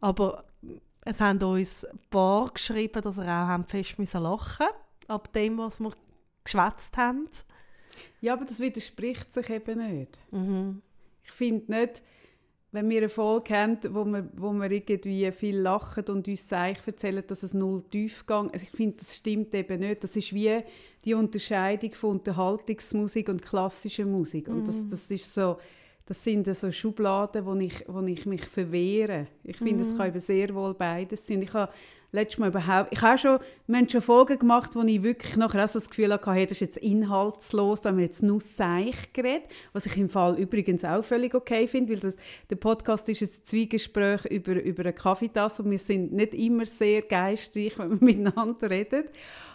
[0.00, 0.44] Aber
[1.04, 4.66] es haben uns ein paar geschrieben, dass sie auch haben fest müssen lachen
[5.06, 5.92] ab dem, was wir
[6.44, 7.28] geschwätzt haben.
[8.20, 10.18] Ja, aber das widerspricht sich eben nicht.
[10.30, 10.82] Mhm.
[11.22, 12.02] Ich finde nicht,
[12.70, 16.86] wenn wir eine Folge haben, wo wir, wo wir irgendwie viel lachen und uns Zeichen
[16.86, 20.04] erzählen, dass es null Tiefgang also Ich finde, das stimmt eben nicht.
[20.04, 20.60] Das ist wie
[21.04, 24.48] die Unterscheidung von Unterhaltungsmusik und klassischer Musik.
[24.48, 25.56] Und das, das ist so...
[26.04, 29.26] Das sind so Schubladen, wo ich, wo ich mich verwehre.
[29.44, 31.42] Ich finde, es kann eben sehr wohl beides sein.
[31.42, 31.70] Ich habe
[32.12, 32.92] letztes Mal überhaupt...
[32.92, 33.38] Ich habe schon...
[33.66, 36.46] Wir haben schon Folgen gemacht, wo ich wirklich nachher auch so das Gefühl hatte, hey,
[36.46, 39.48] das ist jetzt inhaltslos, da haben wir jetzt nur Seich geredet.
[39.72, 42.16] Was ich im Fall übrigens auch völlig okay finde, weil das,
[42.48, 47.02] der Podcast ist ein Zweigespräch über, über eine Kaffeetasse und wir sind nicht immer sehr
[47.02, 49.04] geistreich, wenn wir miteinander reden.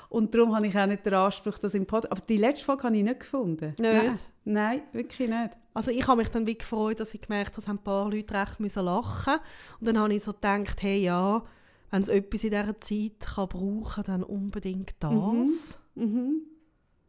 [0.09, 2.11] Und darum habe ich auch nicht den Anspruch, dass im Podcast...
[2.11, 3.73] Aber die letzte Folge habe ich nicht gefunden.
[3.79, 5.57] Nein, Nein wirklich nicht.
[5.73, 8.33] Also ich habe mich dann wie gefreut, dass ich gemerkt habe, dass ein paar Leute
[8.35, 9.39] recht müssen lachen
[9.79, 11.43] Und dann habe ich so gedacht, hey ja,
[11.93, 15.77] wenn es etwas in dieser Zeit kann brauchen dann unbedingt das.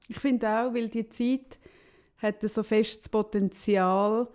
[0.09, 1.59] Ich finde auch, weil die Zeit
[2.18, 4.29] hat so festes Potenzial,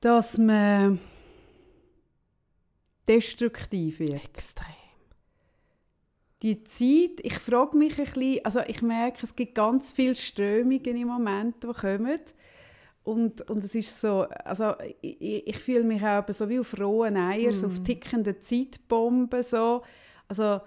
[0.00, 1.00] dass man
[3.08, 4.24] destruktiv wird.
[4.24, 4.66] Extrem.
[6.42, 10.96] Die Zeit, ich frage mich ein bisschen, also ich merke, es gibt ganz viele Strömungen
[10.96, 12.20] im Moment, die kommen.
[13.04, 17.18] Und, und es ist so, also ich, ich fühle mich auch so wie auf rohen
[17.18, 19.42] Eiern, so auf tickenden Zeitbomben.
[19.42, 19.82] So.
[20.26, 20.60] Also,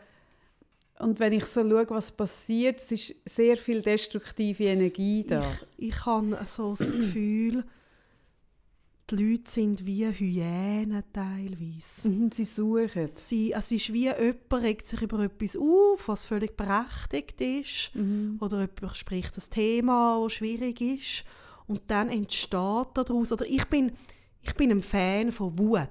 [1.00, 5.43] und wenn ich so schaue, was passiert, es ist sehr viel destruktive Energie da.
[5.78, 7.63] Ich, ich habe so das Gefühl,
[9.10, 12.10] die Leute sind wie Hyänen teilweise.
[12.10, 13.08] Mhm, Sie suchen.
[13.12, 17.91] Sie, also es ist wie jemand regt sich über etwas auf, was völlig berechtigt ist.
[18.41, 21.23] Oder jemand spricht das Thema, das schwierig ist.
[21.68, 23.92] Und dann entsteht daraus, oder ich bin,
[24.42, 25.90] ich bin ein Fan von Wut.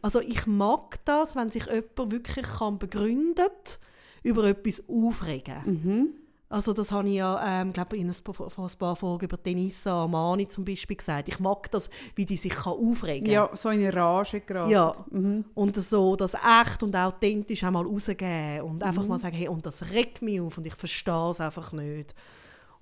[0.00, 3.78] Also ich mag das, wenn sich jemand wirklich kann begründet
[4.24, 6.14] über etwas aufregen.
[6.48, 9.36] Also das habe ich ja, ähm, glaube in ein, paar- vor ein paar Folgen über
[9.38, 11.28] Denisa Amani zum Beispiel gesagt.
[11.28, 13.32] Ich mag das, wie die sich kann aufregen kann.
[13.32, 14.70] Ja, so in eine Rage gerade.
[14.70, 14.90] Ja,
[15.54, 19.82] und so das echt und authentisch einmal rausgeben und einfach mal sagen, hey, und das
[19.92, 22.14] regt mich auf und ich verstehe es einfach nicht.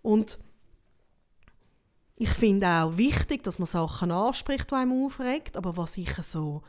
[0.03, 0.39] Und
[2.21, 6.61] ich finde auch wichtig, dass man Sachen anspricht, die einem aufregt, aber was ich so...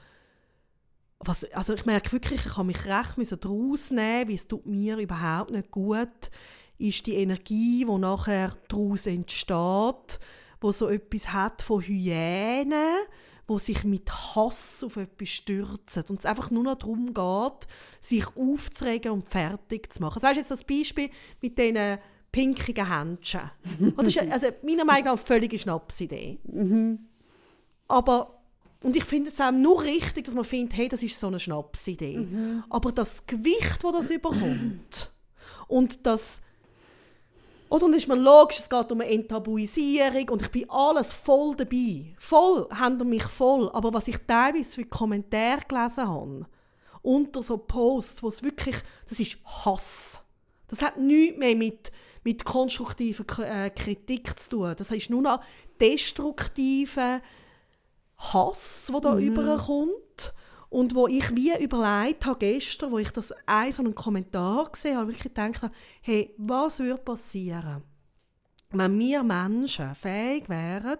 [1.19, 4.65] Was, also ich merke wirklich, ich habe mich recht müssen daraus nehmen, weil es tut
[4.65, 6.31] mir überhaupt nicht gut,
[6.77, 10.19] ist die Energie, die nachher daraus entsteht,
[10.61, 13.03] wo so etwas hat von Hyänen,
[13.45, 17.67] wo sich mit Hass auf etwas stürzen und es einfach nur noch darum geht,
[17.99, 20.15] sich aufzuregen und fertig zu machen.
[20.15, 21.09] Also weißt du jetzt das Beispiel
[21.41, 21.99] mit diesen
[22.31, 23.51] pinkigen Händchen.
[23.95, 26.39] Das ist also meiner Meinung nach eine völlige Schnapsidee.
[27.87, 28.37] Aber
[28.83, 31.39] und ich finde es auch nur richtig, dass man findet, hey, das ist so eine
[31.39, 32.27] Schnapsidee.
[32.69, 35.11] Aber das Gewicht, das das überkommt
[35.67, 36.41] und das
[37.71, 41.55] oder und ist mir logisch, es geht um eine Enttabuisierung und ich bin alles voll
[41.55, 42.13] dabei.
[42.19, 43.69] Voll, haben mich voll.
[43.71, 46.45] Aber was ich teilweise für Kommentare gelesen habe,
[47.01, 48.75] unter so Posts, wo es wirklich,
[49.07, 50.21] das ist Hass.
[50.67, 54.75] Das hat nichts mehr mit, mit konstruktiver äh, Kritik zu tun.
[54.77, 55.43] Das ist nur noch
[55.79, 57.21] destruktiver
[58.17, 60.33] Hass, der da überkommt.
[60.69, 64.95] Und wo ich wie überlegt habe gestern, wo ich das einen so einen Kommentar gesehen
[64.95, 67.83] habe, wirklich gedacht habe, hey, was würde passieren,
[68.69, 70.97] wenn wir Menschen fähig wären,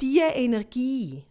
[0.00, 1.24] diese Energie,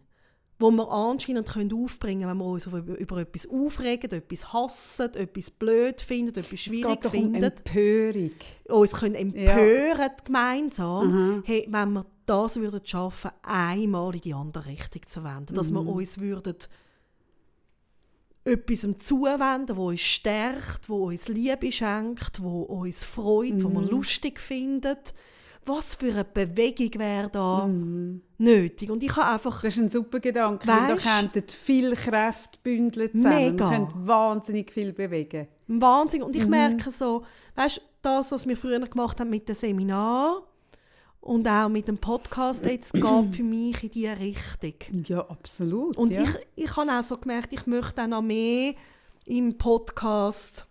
[0.62, 5.14] die wir anscheinend können aufbringen können, wenn wir uns über, über etwas aufregen, etwas hassen,
[5.14, 8.30] etwas blöd finden, etwas Es schwierig finden, Empörung.
[8.68, 15.02] uns können empören gemeinsam, hey, wenn wir das würden schaffen, einmal in die andere Richtung
[15.06, 15.54] zu wenden.
[15.54, 16.56] Dass wir uns würden
[18.44, 24.40] etwas zuwenden, wo uns stärkt, wo uns Liebe schenkt, wo uns freut, wo wir lustig
[24.40, 25.14] findet.
[25.64, 27.68] Was für eine Bewegung wäre da
[28.38, 28.90] nötig?
[28.90, 33.12] Und ich habe einfach Das ist ein super Gedanke, weil da könnten viele Kräfte bündeln
[33.12, 33.36] zusammen.
[33.36, 33.70] Mega.
[33.70, 35.46] Man könnte wahnsinnig viel bewegen.
[35.68, 36.20] Wahnsinn.
[36.20, 36.26] Mhm.
[36.26, 37.22] Und ich merke so,
[37.54, 40.42] weißt das, was wir früher gemacht haben mit dem Seminar
[41.20, 45.04] und auch mit dem Podcast, jetzt geht für mich in diese Richtung.
[45.06, 45.96] Ja, absolut.
[45.96, 46.22] Und ja.
[46.22, 48.74] ich, ich habe auch so gemerkt, ich möchte auch noch mehr
[49.24, 50.66] im Podcast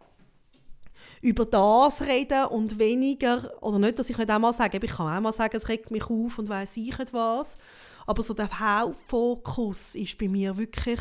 [1.21, 5.21] über das reden und weniger, oder nicht, dass ich nicht einmal sage, ich kann auch
[5.21, 7.57] mal sagen, es regt mich auf und weiss ich nicht was,
[8.07, 10.99] aber so der Hauptfokus ist bei mir wirklich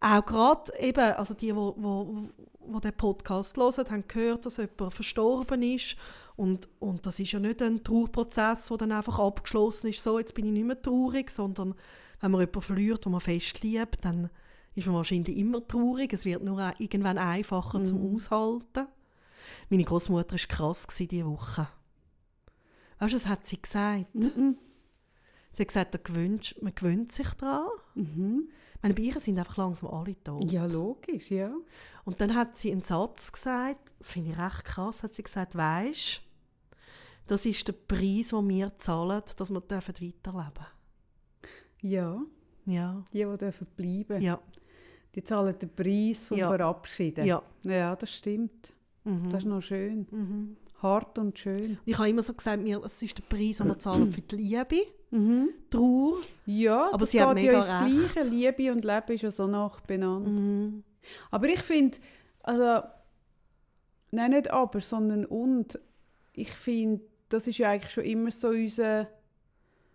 [0.00, 2.28] auch gerade eben, also die, wo, wo,
[2.60, 5.96] wo den Podcast hören, haben gehört, dass jemand verstorben ist.
[6.36, 10.34] Und, und das ist ja nicht ein Trauerprozess, der dann einfach abgeschlossen ist, so, jetzt
[10.34, 11.74] bin ich nicht mehr traurig, sondern
[12.20, 14.28] wenn man jemanden verliert, den man fest liebt, dann
[14.74, 18.88] ist man wahrscheinlich immer traurig, es wird nur irgendwann einfacher zum Aushalten.
[19.70, 21.68] Meine Großmutter war krass diese Woche.
[22.98, 24.06] Weißt du, das hat sie gesagt.
[25.52, 27.68] Sie hat gesagt, gewöhnt, man gewöhnt sich daran.
[28.82, 30.50] Meine Bieren sind einfach langsam alle tot.
[30.50, 31.54] ja, logisch, ja.
[32.04, 35.56] Und dann hat sie einen Satz gesagt, das finde ich recht krass, hat sie gesagt,
[35.56, 36.22] weisst,
[37.26, 40.66] das ist der Preis, den wir zahlen, dass wir dürfen weiterleben
[41.80, 42.20] Ja,
[42.66, 44.38] Ja, die, die dürfen bleiben, ja,
[45.14, 46.48] die zahlen den Preis vom Ja.
[46.50, 47.24] Verabschieden.
[47.24, 47.42] ja.
[47.62, 48.74] ja, das stimmt.
[49.04, 49.30] Mhm.
[49.30, 50.56] Das ist noch schön.
[50.82, 51.78] Hart und schön.
[51.84, 54.36] Ich habe immer so gesagt, mir, es ist der Preis, den wir zahlen für die
[54.36, 55.50] Liebe, Mhm.
[55.70, 56.16] Trauer.
[56.44, 57.68] Ja, Aber das sie hat geht ja ins.
[58.12, 58.28] Gleiche.
[58.28, 60.26] Liebe und Leben ist ja so nach benannt.
[60.26, 60.82] Mhm.
[61.30, 61.98] Aber ich finde,
[62.42, 62.84] also,
[64.10, 65.78] nein, nicht aber, sondern und.
[66.32, 69.06] Ich finde, das ist ja eigentlich schon immer so unser.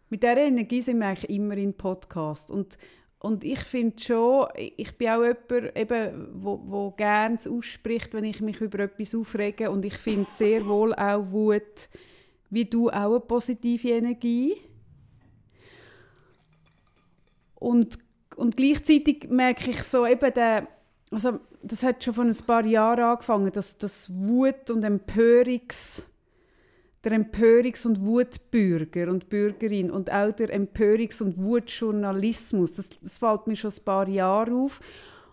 [0.09, 2.49] Mit dieser Energie sind wir eigentlich immer in Podcast.
[2.49, 2.77] Und,
[3.21, 8.39] und ich finde schon, ich bin auch jemand, eben, wo, wo gerne ausspricht, wenn ich
[8.39, 9.69] mich über etwas aufrege.
[9.71, 11.89] Und ich finde sehr wohl auch Wut,
[12.49, 14.55] wie du, auch eine positive Energie.
[17.55, 17.99] Und,
[18.37, 20.67] und gleichzeitig merke ich so eben den,
[21.11, 26.05] also das hat schon vor ein paar Jahren angefangen, dass das Wut und Empörungs
[27.03, 33.47] der Empörungs- und Wutbürger und Bürgerin und auch der Empörungs- und Wutjournalismus, das, das fällt
[33.47, 34.81] mir schon ein paar Jahre auf.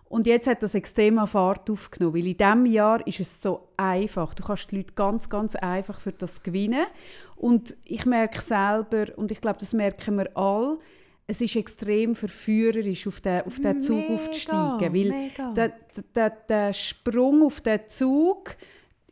[0.09, 3.69] Und jetzt hat das extrem an Fahrt aufgenommen, weil in diesem Jahr ist es so
[3.77, 4.35] einfach.
[4.35, 6.87] Du kannst die Leute ganz, ganz einfach für das gewinnen.
[7.35, 10.79] Und ich merke selber, und ich glaube, das merken wir alle,
[11.27, 14.95] es ist extrem verführerisch, auf den, auf den Zug Mega, aufzusteigen.
[14.95, 15.53] Weil mega.
[15.53, 15.73] der,
[16.15, 18.57] der, der Sprung auf den Zug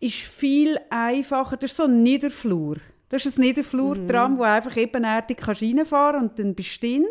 [0.04, 1.56] ist viel einfacher.
[1.56, 2.76] Das ist so ein Niederflur.
[3.08, 7.06] Das ist ein Niederflurtram, wo einfach ebenerdig kannst reinfahren und dann bist du drin.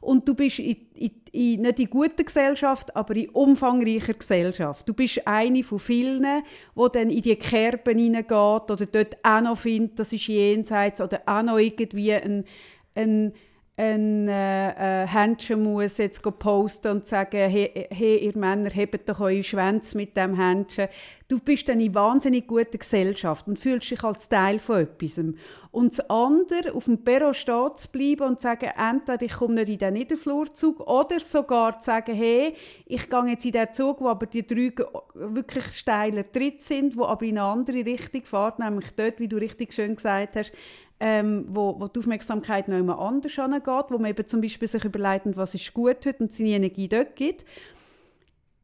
[0.00, 4.88] Und du bist in, in, in, nicht in guter Gesellschaft, aber in umfangreicher Gesellschaft.
[4.88, 8.30] Du bist eine von vielen, die dann in die Kerben hineingeht
[8.70, 12.44] oder dort auch noch findet, das ist jenseits, oder auch noch irgendwie ein,
[12.94, 13.32] ein
[13.78, 19.20] ein äh, äh, Händchen muss jetzt posten und sagen, hey, hey, ihr Männer, hebt doch
[19.20, 20.88] eure Schwänze mit dem Händchen.
[21.28, 25.18] Du bist dann in wahnsinnig guter Gesellschaft und fühlst dich als Teil von etwas.
[25.72, 29.56] Und das andere, auf dem Perro stehen zu bleiben und zu sagen, entweder ich komme
[29.56, 32.54] nicht in den Niederflurzug oder sogar zu sagen, hey,
[32.86, 34.72] ich gehe jetzt in den Zug, wo aber die drei
[35.12, 39.36] wirklich steile Tritte sind, wo aber in eine andere Richtung fährt, nämlich dort, wie du
[39.36, 40.52] richtig schön gesagt hast,
[41.00, 44.84] ähm, wo, wo die Aufmerksamkeit noch immer anders angeht, wo man eben zum Beispiel sich
[44.84, 47.44] überlegt, was ist gut heute und seine Energie dort gibt.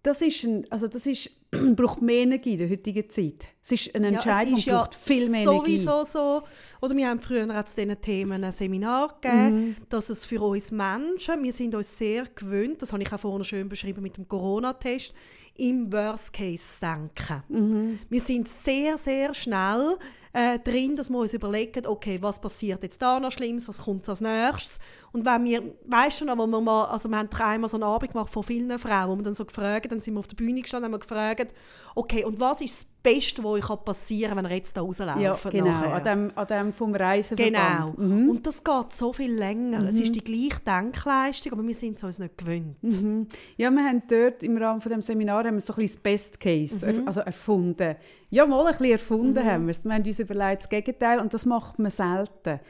[0.02, 1.30] Das ist, ein, also das ist
[1.76, 3.46] braucht mehr Energie in der heutigen Zeit.
[3.64, 5.78] Es ist eine Entscheidung, ja, braucht viel mehr Energie.
[5.78, 6.42] sowieso so.
[6.80, 9.76] Oder wir haben früher auch zu diesen Themen ein Seminar gegeben, mhm.
[9.88, 13.44] dass es für uns Menschen, wir sind uns sehr gewöhnt, das habe ich auch vorhin
[13.44, 15.14] schön beschrieben mit dem Corona-Test,
[15.54, 17.42] im Worst Case denken.
[17.48, 17.98] Mhm.
[18.08, 19.96] Wir sind sehr, sehr schnell
[20.32, 24.08] äh, drin, dass wir uns überlegen, okay, was passiert jetzt da noch Schlimmes, was kommt
[24.08, 24.80] als nächstes.
[25.12, 27.84] Und wenn wir, weißt du noch, wo wir mal, also wir haben einmal so einen
[27.84, 30.36] Abend gemacht von vielen Frauen, wo wir dann so gefragt, dann sind wir auf der
[30.36, 31.54] Bühne gestanden, haben wir gefragt,
[31.94, 35.20] okay, und was ist das Beste, was passieren kann, wenn ihr jetzt da rauslauft?
[35.20, 37.96] Ja, genau, an dem, an dem vom Reiseverband.
[37.96, 38.30] Genau, mhm.
[38.30, 39.80] und das geht so viel länger.
[39.80, 39.86] Mhm.
[39.88, 42.82] Es ist die gleiche Denkleistung, aber wir sind es uns nicht gewöhnt.
[42.82, 43.26] Mhm.
[43.56, 46.02] Ja, wir haben dort im Rahmen von dem Seminar haben wir so ein bisschen das
[46.02, 47.06] Best Case er, mhm.
[47.06, 47.96] also erfunden.
[48.30, 49.50] Ja, mal ein bisschen erfunden mhm.
[49.50, 49.84] haben wir es.
[49.84, 52.60] Wir haben uns überlegt, das Gegenteil, und das macht man selten.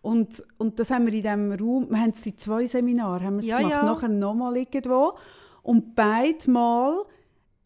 [0.00, 3.34] Und, und das haben wir in diesem Raum, wir haben es in zwei Seminaren haben
[3.34, 3.82] wir es ja, gemacht, ja.
[3.82, 5.14] nachher nochmal irgendwo.
[5.62, 7.04] Und beide Mal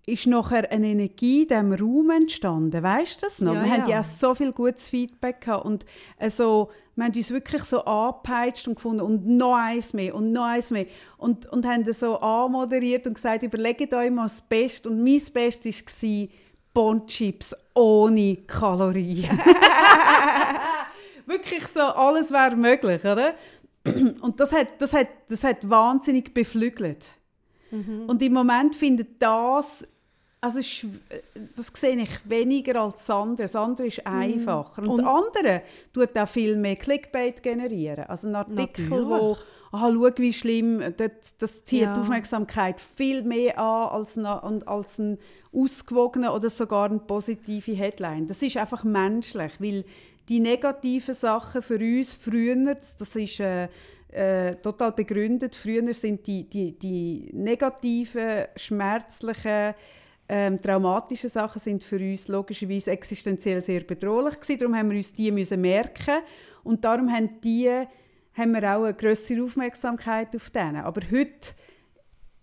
[0.06, 2.82] ist nachher eine Energie in diesem Raum entstanden.
[2.82, 3.54] Weißt du das noch?
[3.54, 3.76] Ja, wir ja.
[3.76, 5.84] haben ja auch so viel gutes Feedback gehabt und
[6.18, 10.44] also, wir haben uns wirklich so angepeitscht und gefunden und noch eins mehr und noch
[10.44, 10.86] eins mehr
[11.16, 15.22] und, und haben das so anmoderiert und gesagt, überlegt euch mal das Beste und mein
[15.32, 16.28] Bestes war
[16.74, 19.30] Bonchips ohne Kalorien.
[21.26, 23.34] wirklich so, alles wäre möglich, oder?
[23.84, 27.10] Und das hat, das hat, das hat wahnsinnig beflügelt.
[27.72, 28.04] Mhm.
[28.06, 29.86] Und im Moment findet das,
[30.40, 30.60] also
[31.56, 33.44] das sehe ich weniger als das andere.
[33.44, 34.12] Das andere ist Mhm.
[34.12, 34.82] einfacher.
[34.82, 38.04] Und, und das andere tut auch viel mehr Clickbait generieren.
[38.04, 39.08] Also ein Artikel, Natürlich.
[39.08, 39.36] wo
[39.74, 41.94] «Ah, schau, wie schlimm», das, das zieht Ja.
[41.94, 45.18] die Aufmerksamkeit viel mehr an als ein, als ein
[45.50, 48.26] ausgewogener oder sogar eine positive Headline.
[48.26, 49.84] Das ist einfach menschlich, weil
[50.28, 53.68] die negativen Sachen für uns früher, das ist äh,
[54.12, 59.74] äh, total begründet, früher sind die, die, die negativen, schmerzlichen,
[60.28, 64.58] ähm, traumatischen Sachen sind für uns logischerweise existenziell sehr bedrohlich gewesen.
[64.60, 66.20] Darum haben wir uns die müssen merken
[66.62, 67.68] und darum haben die
[68.34, 70.76] haben wir auch eine größere Aufmerksamkeit auf denen.
[70.76, 71.52] Aber heute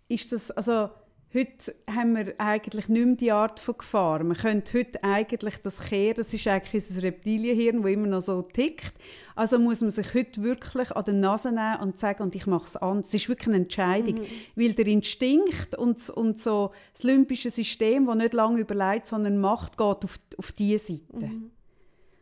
[0.08, 0.90] ist das, also
[1.34, 4.24] heute haben wir eigentlich nicht mehr die Art von Gefahr.
[4.24, 8.42] Man könnte heute eigentlich das kehren, das ist eigentlich unser Reptilienhirn, das immer noch so
[8.42, 8.94] tickt.
[9.40, 12.66] Also muss man sich heute wirklich an den Nase nehmen und sagen, und ich mache
[12.66, 13.08] es anders.
[13.08, 14.20] Es ist wirklich eine Entscheidung,
[14.58, 19.78] weil der Instinkt und, und so das limbische System, das nicht lange überlegt, sondern macht,
[19.78, 21.32] geht auf, auf diese Seite.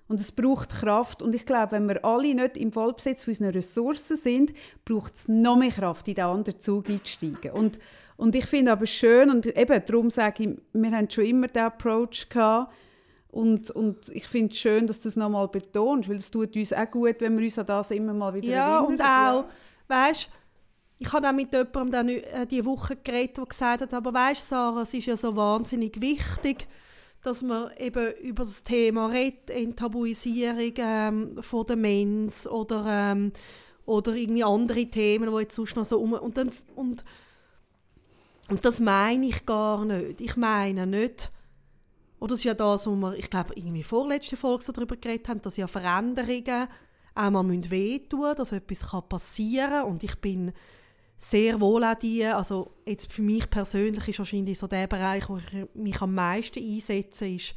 [0.07, 1.23] Und es braucht Kraft.
[1.23, 4.53] Und ich glaube, wenn wir alle nicht im Vollbesitz von unseren Ressourcen sind,
[4.85, 7.49] braucht es noch mehr Kraft, in den anderen Zug einzusteigen.
[7.51, 7.79] Und,
[8.17, 11.63] und ich finde aber schön, und eben darum sage ich, wir haben schon immer den
[11.63, 12.71] Approach gehabt.
[13.29, 16.73] Und, und ich finde es schön, dass du es nochmal betonst, weil es tut uns
[16.73, 19.45] auch gut, wenn wir uns an das immer mal wieder Ja, und erinnern.
[19.45, 19.45] auch,
[19.87, 20.29] weißt
[20.99, 24.49] ich habe auch mit jemandem dann äh, diese Woche geredet, der gesagt hat, aber weißt
[24.49, 26.67] Sarah, es ist ja so wahnsinnig wichtig,
[27.21, 33.31] dass man eben über das Thema redet, Enttabuisierung ähm, von der Mens oder, ähm,
[33.85, 36.13] oder irgendwie andere Themen, die jetzt sonst noch so um...
[36.13, 37.05] Und, dann, und,
[38.49, 40.21] und das meine ich gar nicht.
[40.21, 41.29] Ich meine nicht...
[42.19, 45.27] Oder das ist ja das, wo wir, ich glaube, irgendwie vorletzte Folge so darüber geredet
[45.29, 46.67] haben, dass ja Veränderungen
[47.13, 49.85] auch mal wehtun müssen, dass etwas passieren kann.
[49.85, 50.51] Und ich bin
[51.17, 55.37] sehr wohl auch die, also jetzt für mich persönlich ist wahrscheinlich so der Bereich, wo
[55.37, 57.55] ich mich am meisten einsetze, ist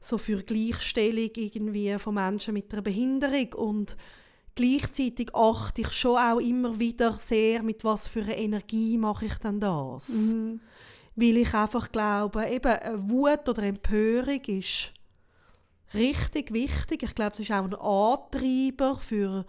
[0.00, 3.96] so für Gleichstellung irgendwie von Menschen mit einer Behinderung und
[4.54, 9.38] gleichzeitig achte ich schon auch immer wieder sehr, mit was für einer Energie mache ich
[9.38, 10.34] denn das.
[11.14, 14.92] Weil ich einfach glaube, eben Wut oder Empörung ist
[15.94, 17.02] richtig wichtig.
[17.02, 19.44] Ich glaube, es ist auch ein Antreiber für,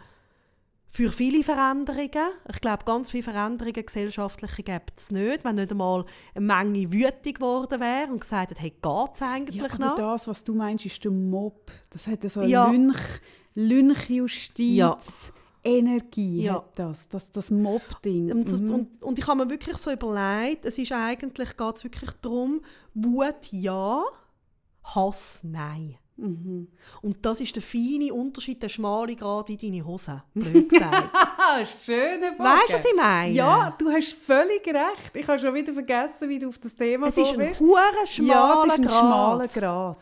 [0.89, 2.33] für viele Veränderungen.
[2.51, 6.03] Ich glaube, ganz viele Veränderungen gesellschaftliche gibt es nicht, wenn nicht einmal
[6.35, 9.95] eine Menge wütig geworden wäre und gesagt hat, hey, geht es eigentlich Ja, aber noch?
[9.95, 11.71] das, was du meinst, ist der Mob.
[11.91, 12.65] Das hat so Ja.
[12.67, 13.21] eine Lynch,
[13.55, 14.97] Lynchjustiz, Ja.
[15.63, 16.55] Energie Ja.
[16.55, 18.31] hat das, das, das Mob-Ding.
[18.31, 18.73] Und, Mhm.
[18.73, 22.61] und, und ich habe mir wirklich so überlegt, es ist eigentlich, geht es wirklich darum,
[22.93, 24.03] Wut ja,
[24.83, 25.95] Hass nein.
[26.15, 26.67] Mhm.
[27.01, 31.09] Und das ist der feine Unterschied, der schmale Grad wie deine Hose, blöd gesagt.
[31.83, 32.43] Schöne Bogen.
[32.49, 33.33] weißt du, was ich meine?
[33.33, 35.15] Ja, du hast völlig recht.
[35.15, 37.59] Ich habe schon wieder vergessen, wie du auf das Thema Es ist ein bist.
[37.59, 38.99] hure Ja, schmaler es ist ein Grad.
[38.99, 39.97] schmaler Grad.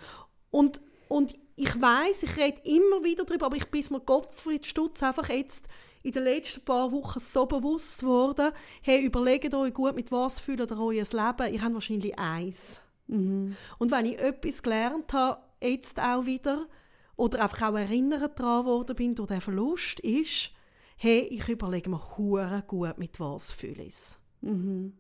[0.50, 5.04] Und, und ich weiß, ich rede immer wieder darüber, aber ich bin mir Gottfried Stutz
[5.04, 5.68] einfach jetzt
[6.02, 10.60] in den letzten paar Wochen so bewusst geworden, hey, überlegt euch gut, mit was fühlt
[10.60, 11.54] ihr euer Leben.
[11.54, 12.82] Ihr habt wahrscheinlich eins.
[13.06, 13.56] Mhm.
[13.78, 16.68] Und wenn ich etwas gelernt habe, jetzt auch wieder,
[17.16, 20.50] oder einfach auch erinnert daran worden bin durch den Verlust, ist,
[20.98, 24.18] hey, ich überlege mir hure gut, mit was fühle ich es.
[24.42, 24.94] Mhm.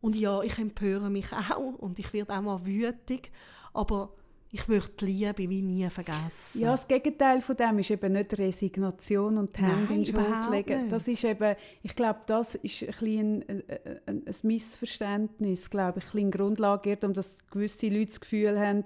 [0.00, 3.30] Und ja, ich empöre mich auch und ich werde auch mal wütig,
[3.74, 4.14] aber
[4.52, 6.60] ich möchte die Liebe wie nie vergessen.
[6.60, 10.50] Ja, das Gegenteil von dem ist eben nicht Resignation und die Hände in den Schoß
[10.50, 10.82] legen.
[10.82, 10.92] nicht.
[10.92, 13.62] Das ist eben, ich glaube, das ist ein, ein,
[14.06, 18.84] ein, ein Missverständnis, glaube ich, ein Grundlage, um dass gewisse Leute das Gefühl haben,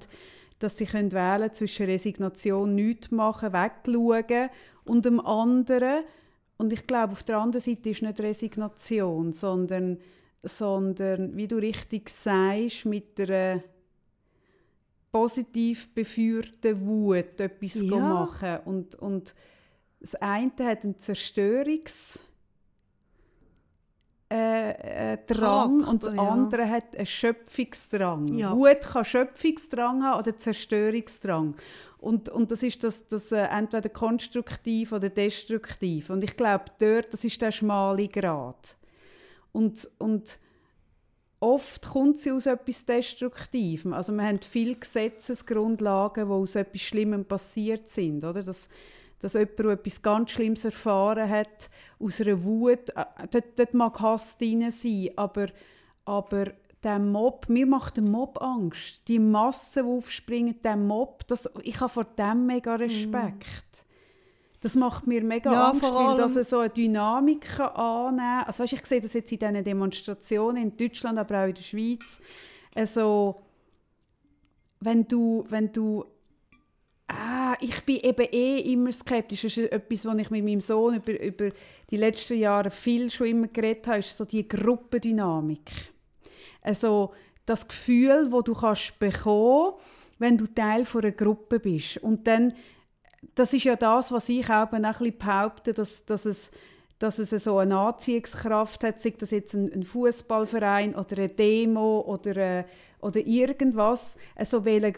[0.59, 4.51] dass sie können wählen zwischen Resignation, nichts machen, wegschauen
[4.85, 6.05] und dem anderen.
[6.57, 9.99] Und ich glaube, auf der anderen Seite ist nicht Resignation, sondern,
[10.43, 13.63] sondern wie du richtig sagst, mit einer
[15.13, 17.99] positiv beführten Wut etwas Ja.
[17.99, 18.59] machen.
[18.65, 19.35] Und, und
[20.01, 22.21] das eine hat einen Zerstörungs-
[24.33, 26.23] äh, äh, Drang Charakter, und das ja.
[26.23, 28.29] andere hat einen Schöpfungsdrang.
[28.35, 28.55] Ja.
[28.55, 31.57] Wut kann Schöpfungsdrang haben oder Zerstörungsdrang.
[31.99, 36.11] Und, und das ist das, das äh, entweder konstruktiv oder destruktiv.
[36.11, 38.77] Und ich glaube, dort, das ist der schmale Grad.
[39.53, 40.39] Und, und
[41.41, 43.95] oft kommt sie aus etwas Destruktivem.
[43.95, 48.23] Also wir haben viele Gesetzesgrundlagen, die aus etwas Schlimmem passiert sind.
[48.23, 48.43] Oder?
[48.43, 48.69] Dass,
[49.19, 54.39] dass jemand, etwas ganz Schlimmes erfahren hat, aus einer Wut, äh, dort, dort mag Hass
[54.39, 55.47] drin sein, aber,
[56.05, 59.09] aber der Mob, mir macht der Mob Angst.
[59.09, 63.87] Die Massen, die aufspringen, der Mob, das, ich habe vor dem mega Respekt.
[64.61, 68.45] Das macht mir mega Ja, Angst, weil das so eine Dynamik kann annehmen kann.
[68.47, 71.63] Also weißt, ich sehe das jetzt in diesen Demonstrationen in Deutschland, aber auch in der
[71.63, 72.21] Schweiz.
[72.75, 73.41] Also,
[74.81, 76.05] wenn du, wenn du
[77.13, 79.43] Ah, ich bin eben eh immer skeptisch.
[79.43, 81.51] Das ist etwas, was ich mit meinem Sohn über, über
[81.91, 85.71] die letzten Jahre viel schon immer geredet habe, ist so die Gruppendynamik.
[86.63, 87.13] Also
[87.47, 89.73] das Gefühl, wo du kannst bekommen,
[90.21, 91.97] wenn du Teil von einer Gruppe bist.
[91.99, 92.55] Und dann,
[93.41, 96.51] das ist ja das, was ich auch ein bisschen behaupte, dass, dass es
[96.99, 102.03] dass es so eine Anziehungskraft hat, sei das jetzt ein, ein Fußballverein oder eine Demo
[102.03, 102.65] oder, äh,
[103.01, 104.93] oder irgendwas, äh, so wollen,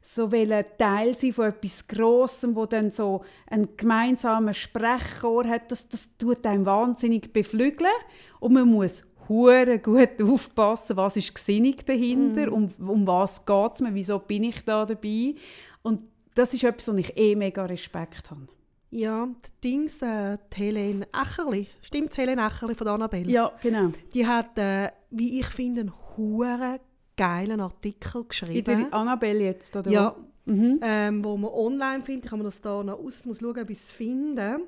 [0.00, 5.88] so wollen Teil sein von etwas Grossem, wo dann so einen gemeinsamen Sprechchor hat, das,
[5.88, 7.90] das tut einem wahnsinnig beflügeln.
[8.38, 13.80] Und man muss hure gut aufpassen, was ist Gesinnung dahinter, um, um was geht es
[13.80, 15.34] mir, wieso bin ich da dabei?
[15.82, 16.02] Und
[16.38, 18.48] das ist etwas, wo ich eh mega Respekt habe.
[18.90, 23.30] Ja, die Dings, äh, die Helene Echerli, stimmt Helene Echerli von Annabelle?
[23.30, 23.90] Ja, genau.
[24.14, 26.80] Die hat, äh, wie ich finde, einen hure
[27.16, 28.64] geilen Artikel In geschrieben.
[28.64, 29.90] der Annabelle jetzt, oder?
[29.90, 30.78] Ja, Mhm.
[30.80, 32.24] ähm, wo man online findet.
[32.24, 34.60] Ich kann mir das da noch aus, ich muss schauen, ob ich es finde.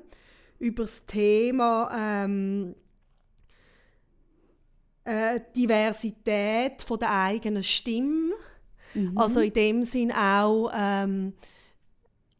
[0.59, 1.89] Über das Thema
[2.23, 2.75] ähm,
[5.03, 8.33] äh, Diversität von der eigenen Stimme.
[8.93, 9.17] Mhm.
[9.17, 11.33] Also in dem Sinn auch ähm,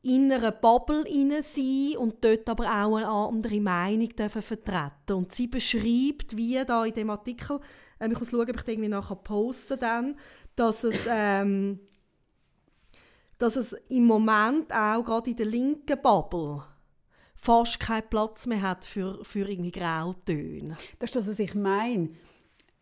[0.03, 5.13] in einer Bubble rein sein und dort aber auch eine andere Meinung dürfen vertreten.
[5.13, 7.59] Und sie beschreibt, wie da in dem Artikel,
[7.99, 10.17] ähm, ich muss schauen, ob ich den irgendwie nachher poste dann,
[10.55, 11.79] dass es, ähm,
[13.37, 16.63] dass es im Moment auch gerade in der linken Bubble
[17.35, 20.77] fast keinen Platz mehr hat für, für irgendwie Grautöne.
[20.99, 22.09] Das ist das, was ich meine.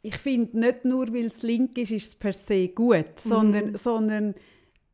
[0.02, 4.36] Ich finde, nicht nur, weil es link ist, ist es per se gut, sondern, sondern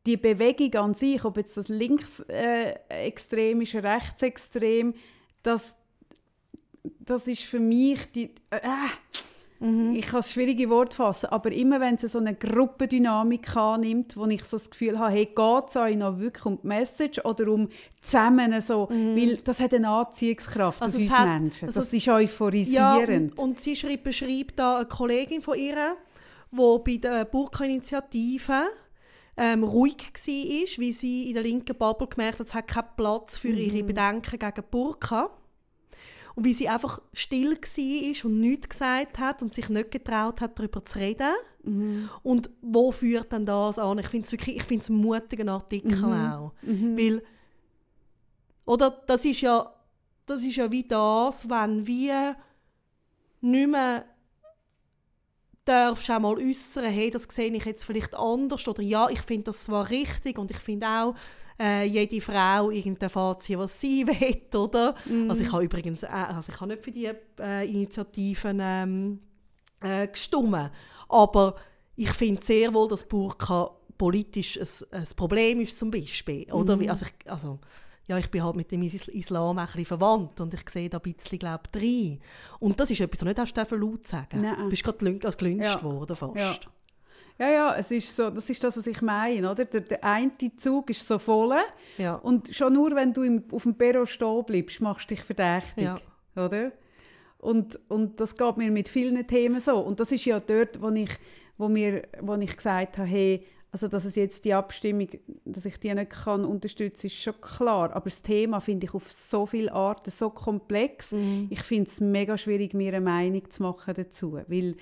[0.06, 4.94] die Bewegung an sich, ob jetzt das linksextrem ist, rechtsextrem,
[5.42, 5.76] das,
[7.00, 8.30] das ist für mich die...
[8.50, 8.60] Äh,
[9.94, 14.26] Ich kann es schwierige Wort fassen, aber immer wenn es so eine Gruppendynamik annimmt, wo
[14.26, 17.48] ich so das Gefühl habe, hey, geht es euch noch wirklich um die Message oder
[17.50, 17.70] um
[18.02, 21.68] zusammen so, weil das hat eine Anziehungskraft Also auf uns hat- Menschen.
[21.68, 23.32] also Das es- ist Ja, euphorisierend.
[23.38, 25.96] und, und sie schreibt, beschreibt da eine Kollegin von ihr,
[26.52, 28.62] die bei der Burka-Initiative
[29.36, 33.36] ähm, ruhig war, weil sie in der linken Bubble gemerkt hat, es hat keinen Platz
[33.36, 35.30] für ihre Bedenken gegen Burka.
[36.34, 40.58] Und wie sie einfach still war und nichts gesagt hat und sich nicht getraut hat,
[40.58, 41.32] darüber zu reden.
[42.22, 43.98] Und wo führt denn das an?
[43.98, 46.52] Ich finde es wirklich ich finde es einen mutigen Artikel auch.
[46.62, 47.22] Weil
[48.66, 49.72] Oder das ist ja,
[50.26, 52.36] das ist ja wie das, wenn wir
[53.40, 54.04] nicht mehr
[55.66, 59.44] darfst auch mal äußern, hey, das sehe ich jetzt vielleicht anders oder ja, ich finde
[59.44, 61.14] das zwar richtig und ich finde auch,
[61.60, 64.94] äh, jede Frau irgendein Fazit, was sie will, oder?
[65.28, 67.10] Also ich habe übrigens, äh, also ich habe nicht für die
[67.40, 69.20] äh, Initiativen ähm,
[69.80, 70.70] äh, gestimmt,
[71.08, 71.56] aber
[71.96, 74.68] ich finde sehr wohl, dass Burka politisch ein,
[75.00, 76.78] ein Problem ist zum Beispiel, oder?
[76.78, 77.58] Wie- Also, ich, also
[78.06, 80.98] ja, ich bin halt mit dem Is- Islam ein bisschen verwandt und ich sehe da
[80.98, 82.20] ein bisschen, glaube ich, rein.
[82.60, 84.40] Und das ist etwas, was du nicht hast dürfen laut sagen.
[84.40, 84.56] Nein.
[84.58, 85.82] Du bist gerade gelün- gelünscht Ja.
[85.82, 86.36] worden fast.
[86.36, 86.54] Ja.
[87.38, 89.66] Ja, ja, es ist so, das ist das, was ich meine, oder?
[89.66, 91.52] Der, der eine Zug ist so voll
[91.98, 92.14] Ja.
[92.14, 95.84] und schon nur, wenn du im, auf dem Perro stehen bleibst, machst du dich verdächtig,
[95.84, 95.98] Ja.
[96.34, 96.72] oder?
[97.38, 99.78] Und, und das geht mir mit vielen Themen so.
[99.80, 101.10] Und das ist ja dort, wo ich,
[101.58, 103.46] wo mir, wo ich gesagt habe, hey,
[103.76, 105.08] also dass es jetzt die Abstimmung,
[105.44, 107.94] dass ich die nicht kann unterstützen, ist schon klar.
[107.94, 111.12] Aber das Thema finde ich auf so viele Arten so komplex.
[111.50, 114.76] Ich finde es mega schwierig, mir eine Meinung zu machen dazu, weil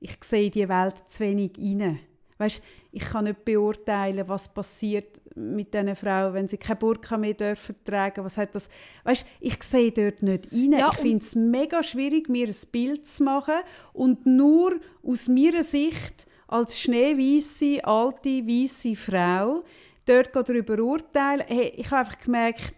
[0.00, 2.00] ich sehe die Welt zu wenig rein.
[2.38, 7.34] Weißt, ich kann nicht beurteilen, was passiert mit diesen Frauen, wenn sie keine Burka mehr
[7.34, 8.24] dürfen tragen.
[8.24, 8.68] Was hat das?
[9.04, 10.72] Weißt, ich sehe dort nicht rein.
[10.72, 13.60] Ja, ich finde es mega schwierig, mir ein Bild zu machen
[13.92, 14.74] und nur
[15.04, 19.62] aus meiner Sicht als schneeweiße, alte, weiße Frau
[20.04, 21.44] dort darüber urteilen.
[21.46, 22.74] Hey, ich habe einfach gemerkt,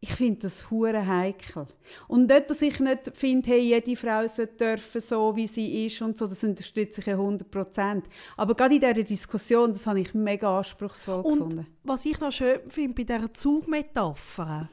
[0.00, 1.66] ich finde das hure heikel.
[2.08, 6.00] Und nicht, dass ich nicht finde, hey, jede Frau sollte dürfen, so wie sie ist
[6.02, 8.04] und so, das unterstütze ich ja 100 Prozent.
[8.36, 11.66] Aber gerade in dieser Diskussion, das habe ich mega anspruchsvoll Und gefunden.
[11.84, 14.68] was ich noch schön finde bei dieser Zugmetapher,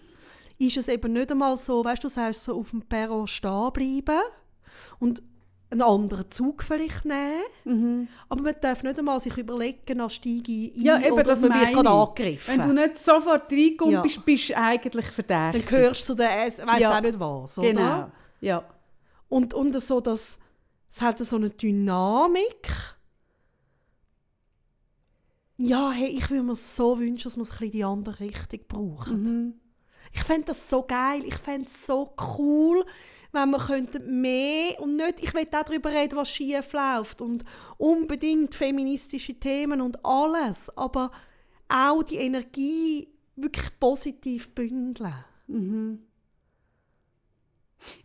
[0.57, 3.71] ist es eben nicht einmal so, weißt du, du sagst so auf dem Perron stehen
[3.73, 4.21] bleiben
[4.99, 5.21] und
[5.71, 8.07] einen anderen Zug vielleicht nehmen.
[8.29, 10.85] Aber man darf nicht einmal sich überlegen, dann steige ich ein Mhm.
[10.85, 12.57] Ja, eben, oder das man wird gerade angegriffen.
[12.59, 14.01] Wenn du nicht sofort reinkommst, Ja.
[14.01, 15.65] bist, bist du eigentlich dann verdächtig.
[15.67, 16.97] gehörst du zu der, ich weiss Ja.
[16.97, 17.67] auch nicht was, oder?
[17.67, 18.11] Genau,
[18.41, 18.63] ja.
[19.29, 20.37] Und, und so, dass
[20.91, 22.67] es hat so eine Dynamik.
[25.57, 28.19] Ja, hey, ich würde mir so wünschen, dass man es ein bisschen in die andere
[28.19, 29.11] Richtung braucht.
[29.11, 29.53] Mhm.
[30.13, 32.83] Ich fände das so geil, ich fände es so cool,
[33.31, 37.45] wenn man könnte mehr und nicht, ich will auch darüber reden, was schief läuft und
[37.77, 41.11] unbedingt feministische Themen und alles, aber
[41.69, 43.07] auch die Energie
[43.37, 45.13] wirklich positiv bündeln.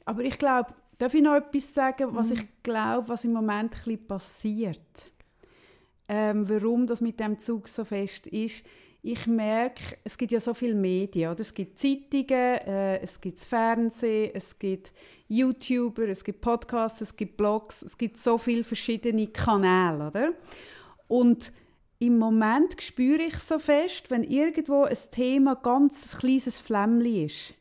[0.04, 2.36] Aber ich glaube, darf ich noch etwas sagen, was Mhm.
[2.36, 5.12] ich glaube, was im Moment ein bisschen passiert?
[6.08, 8.64] Ähm, warum das mit dem Zug so fest ist?
[9.08, 11.38] Ich merke, es gibt ja so viele Medien, oder?
[11.38, 14.92] Es gibt Zeitungen, äh, es gibt Fernsehen, es gibt
[15.28, 20.32] YouTuber, es gibt Podcasts, es gibt Blogs, es gibt so viele verschiedene Kanäle, oder?
[21.06, 21.52] Und
[22.00, 27.54] im Moment spüre ich so fest, wenn irgendwo ein Thema ganz ein kleines Flämmchen ist.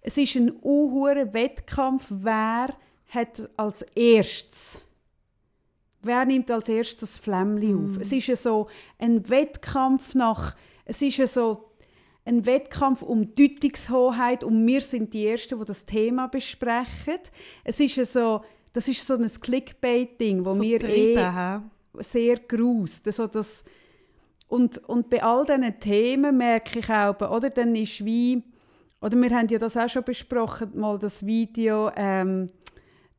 [0.00, 2.74] Es ist ein unhurer Wettkampf, wer
[3.10, 4.80] hat als erstes
[6.04, 7.98] Wer nimmt als erstes das Flämmchen auf?
[7.98, 11.70] Es ist ja so ein Wettkampf nach, es ist ja so
[12.24, 17.18] ein Wettkampf um Deutungshoheit und wir sind die Ersten, die das Thema besprechen.
[17.64, 18.42] Es ist ja so,
[18.72, 21.60] das ist so ein Clickbait-Ding, wo So wir eh hä?
[22.00, 23.06] sehr grust.
[23.06, 23.64] Also das
[24.48, 28.42] und, und bei all diesen Themen merke ich auch, oder dann ist wie,
[29.00, 32.48] oder wir haben ja das auch schon besprochen, mal das Video, ähm,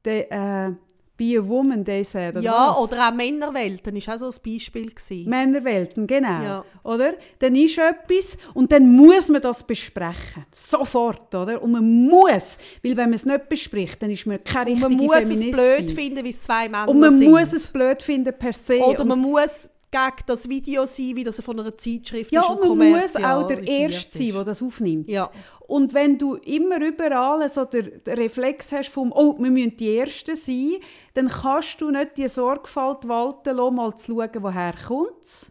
[0.05, 0.71] de, äh,
[1.17, 2.77] «Be a Woman», they said, oder Ja, was?
[2.79, 4.89] oder auch Männerwelten war auch so ein Beispiel.
[4.91, 5.29] Gewesen.
[5.29, 6.43] Männerwelten, genau.
[6.43, 6.65] Ja.
[6.83, 7.13] Oder?
[7.39, 10.45] Dann ist etwas und dann muss man das besprechen.
[10.53, 11.61] Sofort, oder?
[11.61, 14.89] Und man muss, weil wenn man es nicht bespricht, dann ist man keine Und richtige
[14.95, 15.51] man muss es Feministin.
[15.51, 17.29] blöd finden, wie es zwei Männer Und man sind.
[17.31, 18.79] muss es blöd finden per se.
[18.79, 22.49] Oder Und- man muss gegen das Video sein, wie das von einer Zeitschrift Ja, ist
[22.49, 25.09] und man muss auch der Erste sein, der das aufnimmt.
[25.09, 25.29] Ja.
[25.67, 29.97] Und wenn du immer überall so den, den Reflex hast vom «Oh, wir müssen die
[29.97, 30.75] Ersten sein»,
[31.13, 35.49] dann kannst du nicht die Sorgfalt walten lassen, mal zu schauen, woher kommt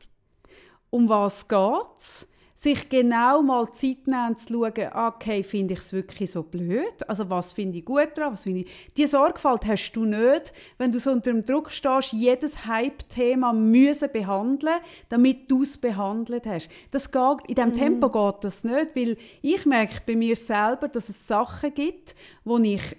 [0.91, 2.29] um was geht
[2.65, 7.09] sich genau mal Zeit nehmen, zu schauen, okay, finde ich es wirklich so blöd?
[7.09, 8.33] Also was finde ich gut daran?
[8.33, 8.93] Was finde ich...
[8.97, 14.09] Die Sorgfalt hast du nicht, wenn du so unter dem Druck stehst, jedes Hype-Thema müssen
[14.13, 16.71] behandeln, damit du es behandelt hast.
[16.91, 21.09] Das geht, in diesem Tempo geht das nicht, weil ich merke bei mir selber, dass
[21.09, 22.97] es Sachen gibt, wo ich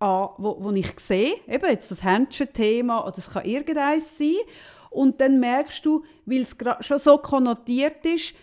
[0.00, 4.34] an, wo, wo ich sehe, eben jetzt das Händchen-Thema oder es kann irgendeins sein,
[4.90, 8.34] und dann merkst du, weil es schon so konnotiert ist,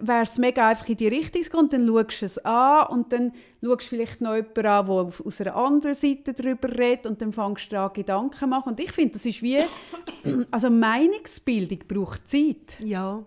[0.00, 3.32] wäre es mega einfach in die Richtung gegangen, dann schaust du es an und dann
[3.62, 7.20] schaust du vielleicht noch jemanden an, der auf- aus einer anderen Seite darüber redet und
[7.22, 8.70] dann fängst du an, Gedanken zu machen.
[8.70, 9.58] Und ich finde, das ist wie,
[10.50, 12.78] also Meinungsbildung braucht Zeit.
[12.82, 13.24] Ja.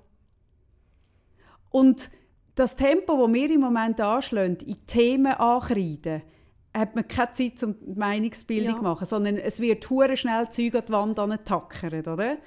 [1.70, 2.10] Und
[2.56, 6.24] das Tempo, das wir im Moment anschlagen, in Themen ankreiden,
[6.76, 8.78] hat man keine Zeit zum Meinungsbildung Ja.
[8.78, 12.38] zu machen, sondern es wird hure schnell Zeug an die Wand tackern, oder?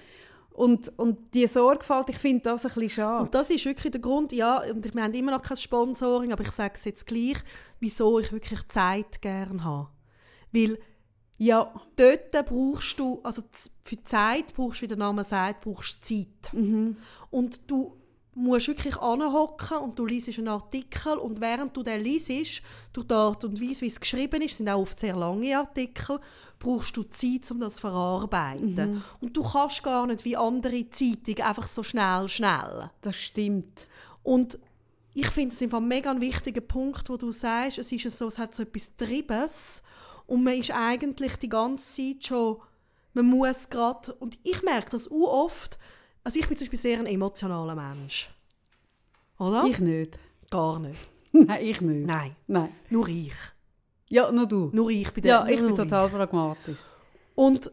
[0.53, 3.25] Und, und die Sorgfalt, ich finde das ein bisschen schade.
[3.25, 6.43] Und das ist wirklich der Grund, ja, und wir haben immer noch kein Sponsoring, aber
[6.43, 7.39] ich sage es jetzt gleich,
[7.79, 9.89] wieso ich wirklich Zeit gerne habe.
[10.53, 10.79] Weil
[11.39, 13.43] Ja, dort brauchst du, also
[13.83, 16.53] für Zeit brauchst du, wie der Name sagt, brauchst Zeit.
[17.31, 17.97] Und du
[18.35, 22.63] musst wirklich anhocken und du liest einen Artikel und während du den liest,
[22.93, 26.21] durch die Art und Weise, wie es geschrieben ist, sind auch oft sehr lange Artikel,
[26.59, 29.03] brauchst du Zeit, um das zu verarbeiten.
[29.21, 32.91] Und du kannst gar nicht wie andere Zeitungen einfach so schnell, schnell.
[33.01, 33.89] das stimmt.
[34.23, 34.59] Und
[35.15, 38.39] ich finde es einfach mega ein wichtiger Punkt, wo du sagst, es ist so, es
[38.39, 39.83] hat so etwas Triebes
[40.27, 42.59] und man ist eigentlich die ganze Zeit schon,
[43.13, 45.79] man muss gerade, und ich merke das auch oft,
[46.25, 48.31] also ich bin zum Beispiel sehr ein emotionaler Mensch.
[49.39, 49.65] Oder?
[49.65, 50.19] Ich nicht.
[50.51, 51.09] Gar nicht.
[51.33, 52.07] Nein, ich nicht.
[52.07, 52.73] Nein, Nein.
[52.91, 53.35] nur ich.
[54.09, 54.71] Ja, nur du.
[54.73, 56.79] Nur ich bin der Ja, ich bin total pragmatisch.
[57.37, 57.71] Und,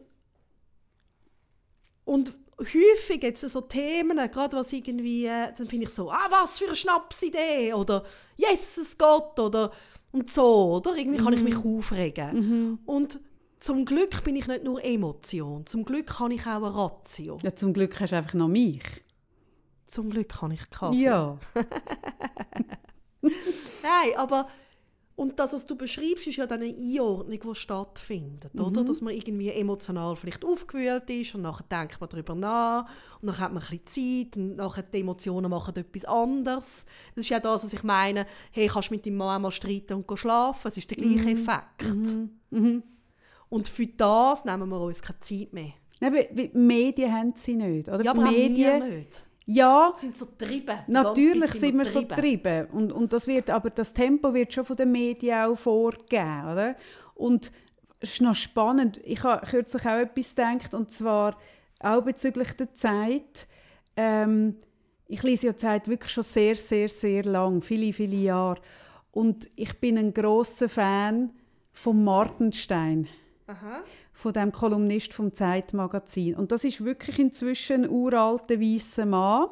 [2.04, 6.58] und häufig jetzt so Themen, gerade was irgendwie, äh, dann finde ich so, ah, was
[6.58, 8.04] für eine Schnapsidee, oder
[8.36, 9.72] Jesus Gott, oder
[10.12, 10.96] und so, oder?
[10.96, 12.78] Irgendwie kann ich mich aufregen.
[12.86, 13.18] Und
[13.60, 17.38] zum Glück bin ich nicht nur Emotion, zum Glück habe ich auch eine Ratio.
[17.42, 18.82] Ja, zum Glück hast du einfach noch mich.
[19.86, 20.96] Zum Glück habe ich Kaffee.
[20.96, 21.38] Ja.
[23.20, 23.32] Nein,
[24.16, 24.48] aber
[25.18, 28.84] und das, was du beschreibst, ist ja dann eine Einordnung, die stattfindet, oder?
[28.84, 32.88] Dass man irgendwie emotional vielleicht aufgewühlt ist und nachher denkt man darüber nach
[33.20, 36.86] und dann hat man ein bisschen Zeit und nachher die Emotionen machen etwas anderes.
[37.16, 39.94] Das ist ja das, was ich meine, hey, kannst du mit deinem Mann mal streiten
[39.94, 42.16] und schlafen, es ist der gleiche Effekt.
[43.48, 45.72] Und für das nehmen wir uns keine Zeit mehr.
[46.00, 47.88] Nein, weil- weil die Medien haben sie nicht.
[47.88, 48.04] Oder?
[48.04, 49.22] Ja, aber Medien, wir nicht.
[49.46, 52.66] Ja, sind so ganze natürlich sind wir so getrieben.
[52.72, 56.42] Und, und das wird, aber das Tempo wird schon von den Medien auch vorgegeben.
[56.44, 56.76] Oder?
[57.14, 57.50] Und
[58.00, 59.00] es ist noch spannend.
[59.04, 61.36] Ich habe kürzlich auch etwas gedacht, und zwar
[61.80, 63.48] auch bezüglich der Zeit.
[63.96, 64.56] Ähm,
[65.08, 68.60] ich lese ja Zeit wirklich schon sehr, sehr, sehr lang, viele, viele Jahre.
[69.10, 71.30] Und ich bin ein großer Fan
[71.72, 73.08] von Martenstein
[73.48, 73.82] Aha.
[74.12, 76.34] von dem Kolumnist vom Zeitmagazin.
[76.34, 79.46] Und das ist wirklich inzwischen ein uralter weißer Mann.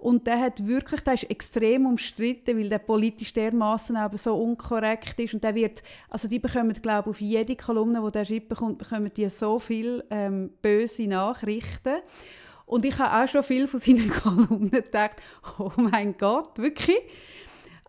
[0.00, 5.20] Und der hat wirklich, der ist extrem umstritten, weil der politisch dermaßen aber so unkorrekt
[5.20, 5.34] ist.
[5.34, 8.78] Und der wird, also die bekommen, glaube ich, auf jede Kolumne, die der schreibt, bekommt,
[8.78, 11.98] bekommen die so viel ähm, böse Nachrichten.
[12.64, 15.16] Und ich habe auch schon viel von seinen Kolumnen gedacht,
[15.58, 16.98] oh mein Gott, wirklich?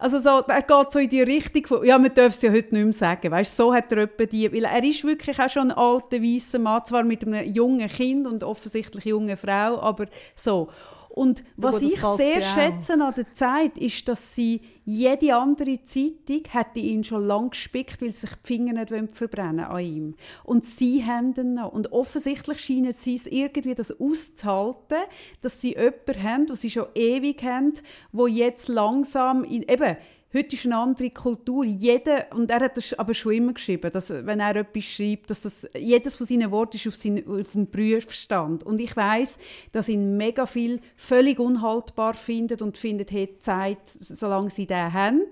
[0.02, 2.74] Also so, er geht so in die Richtung von, ja, man darf es ja heute
[2.74, 5.70] nicht mehr sagen, weißt, so hat er etwa die, weil er ist wirklich auch schon
[5.70, 10.70] ein alter, weißer Mann, zwar mit einem jungen Kind und offensichtlich junge Frau, aber so.
[11.14, 12.54] Und was ich passt sehr ja auch.
[12.56, 18.02] schätze an der Zeit, ist, dass sie jede andere Zeitung hätte ihn schon lang gespickt,
[18.02, 20.16] weil sie sich die Finger nicht verbrennen an ihm.
[20.44, 21.74] Und sie haben ihn noch.
[21.74, 25.00] Und offensichtlich scheinen sie es irgendwie das auszuhalten,
[25.42, 27.74] dass sie jemanden haben, den sie schon ewig haben,
[28.12, 29.98] wo jetzt langsam, in, eben,
[30.34, 31.66] Heute ist eine andere Kultur.
[31.66, 35.42] Jeder, und er hat das aber schon immer geschrieben, dass, wenn er etwas schreibt, dass
[35.42, 38.64] das, jedes von seinen Worten ist auf, seinen, auf dem Prüfstand.
[38.64, 39.40] Und ich weiß,
[39.74, 45.24] dass ihn mega viel völlig unhaltbar findet und findet, hey, Zeit, solange sie den haben.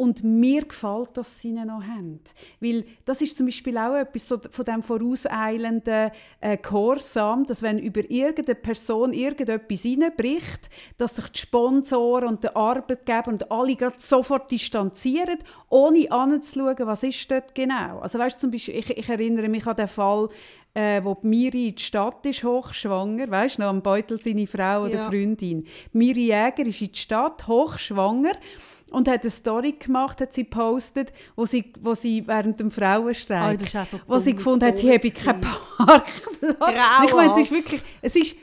[0.00, 2.20] Und mir gefällt, dass sie ihn noch haben.
[2.58, 7.78] Weil das ist zum Beispiel auch etwas so von dem vorauseilenden äh, Gehorsam, dass wenn
[7.78, 13.96] über irgendeine Person irgendetwas reinbricht, dass sich die Sponsoren und der Arbeitgeber und alle gerade
[13.98, 15.36] sofort distanzieren,
[15.68, 17.98] ohne anzuschauen, was ist dort genau.
[17.98, 20.30] Also weißt, zum Beispiel, ich, ich erinnere mich an den Fall,
[20.72, 24.84] äh, wo Miri in die Stadt ist, hochschwanger, weißt du, noch am Beutel seine Frau
[24.84, 25.08] oder Ja.
[25.08, 25.66] Freundin.
[25.92, 28.32] Miri Jäger ist in die Stadt, hochschwanger,
[28.90, 33.60] und hat eine Story gemacht, hat sie gepostet, wo sie, wo sie während dem Frauenstreik,
[33.68, 35.40] so wo sie gefunden hat, sie habe keinen.
[35.40, 37.04] Parkplatz.
[37.06, 38.36] Ich meine, es ist wirklich, es ist,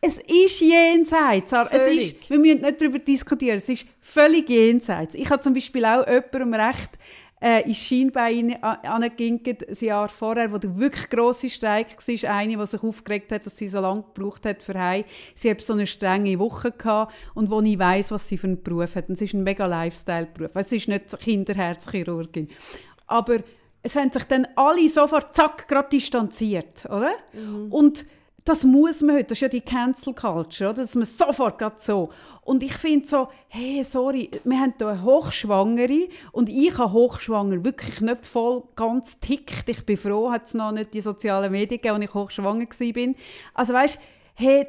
[0.00, 1.52] es ist jenseits.
[1.70, 5.14] Es ist, wir müssen nicht darüber diskutieren, es ist völlig jenseits.
[5.14, 6.98] Ich habe zum Beispiel auch jemandem recht
[7.44, 12.30] äh, ins Schienbein angeginkt, ein Jahr vorher, wo der wirklich grosse Streik war.
[12.34, 15.04] Eine, die sich aufgeregt hat, dass sie so lange gebraucht hat für heim.
[15.34, 18.62] Sie hat so eine strenge Woche gehabt und wo ich weiss, was sie für einen
[18.62, 19.10] Beruf hat.
[19.10, 20.52] Und es ist ein mega Lifestyle-Beruf.
[20.54, 22.48] Es ist nicht Kinderherzchirurgin.
[23.06, 23.40] Aber
[23.82, 27.12] es haben sich dann alle sofort zack gerade distanziert, oder?
[27.68, 28.06] Und
[28.44, 30.82] das muss man heute, das ist ja die Cancel Culture, oder?
[30.82, 32.10] dass man sofort gerade so.
[32.42, 37.64] Und ich finde so, hey, sorry, wir haben hier eine Hochschwangere und ich habe Hochschwanger
[37.64, 39.66] wirklich nicht voll ganz tickt.
[39.70, 43.14] Ich bin froh, hat es noch nicht die sozialen Medien gegeben, als ich hochschwanger war.
[43.54, 43.98] Also weißt,
[44.34, 44.66] hey,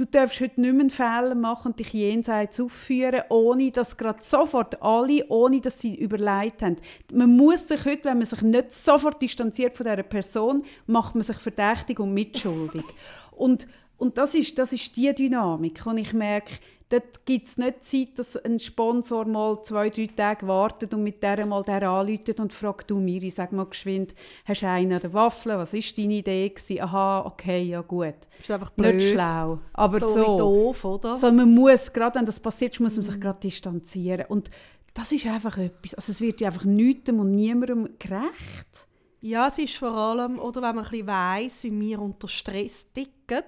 [0.00, 4.82] du darfst heute nicht mehr Fehler machen und dich jenseits aufführen, ohne dass gerade sofort
[4.82, 6.76] alle, ohne dass sie überlegt haben.
[7.12, 11.22] Man muss sich heute, wenn man sich nicht sofort distanziert von dieser Person, macht man
[11.22, 12.84] sich verdächtig und mitschuldig.
[13.32, 15.84] und, und das ist, das ist die Dynamik.
[15.84, 16.54] Und ich merke,
[16.90, 21.22] dort gibt es nicht Zeit, dass ein Sponsor mal zwei, drei Tage wartet und mit
[21.22, 24.14] der mal der anläutet und fragt, du Miri, sag mal geschwind,
[24.44, 26.82] hast du einen an der Waffel, was war deine Idee gewesen?
[26.82, 28.16] Aha, okay, ja gut.
[28.38, 28.96] Ist einfach blöd.
[28.96, 30.14] Nicht schlau, aber so.
[30.14, 30.38] so.
[30.38, 31.16] doof, oder?
[31.16, 34.26] So, man muss, gerade wenn das passiert, muss man sich gerade distanzieren.
[34.28, 34.50] Und
[34.92, 38.88] das ist einfach etwas, also es wird ja einfach niemandem und niemandem gerecht.
[39.22, 42.86] Ja, es ist vor allem, oder wenn man ein bisschen weiss, wie wir unter Stress
[42.92, 43.44] ticken,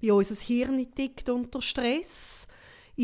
[0.00, 2.46] wie unser Hirn tickt unter Stress,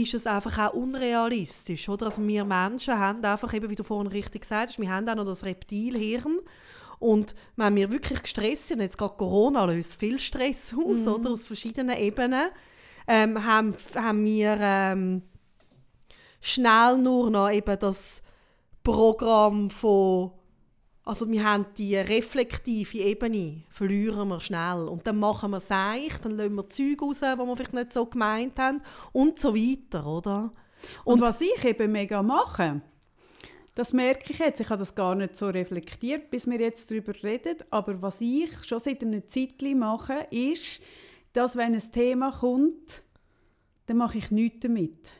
[0.02, 1.88] ist es einfach auch unrealistisch.
[1.88, 2.06] Oder?
[2.06, 5.14] Also wir Menschen haben einfach, eben, wie du vorhin richtig gesagt hast, wir haben auch
[5.14, 6.38] noch das Reptilhirn.
[6.98, 11.30] Und wenn wir wirklich gestresst sind, jetzt gerade Corona löst viel Stress aus, oder?
[11.30, 12.48] aus verschiedenen Ebenen,
[13.06, 15.22] ähm, haben, haben wir ähm,
[16.40, 18.22] schnell nur noch eben das
[18.82, 20.32] Programm von
[21.08, 24.88] also wir haben die reflektive Ebene, verlieren wir schnell.
[24.88, 28.04] Und dann machen wir seich, dann lassen wir Zeug raus, die wir vielleicht nicht so
[28.04, 28.82] gemeint haben
[29.12, 30.52] und so weiter, oder?
[31.04, 32.82] Und, Und- was ich eben mega mache,
[33.74, 37.14] das merke ich jetzt, ich habe das gar nicht so reflektiert, bis wir jetzt darüber
[37.22, 40.82] reden, aber was ich schon seit einer Zeit mache, ist,
[41.32, 43.02] dass wenn ein Thema kommt,
[43.86, 45.14] dann mache ich nichts damit.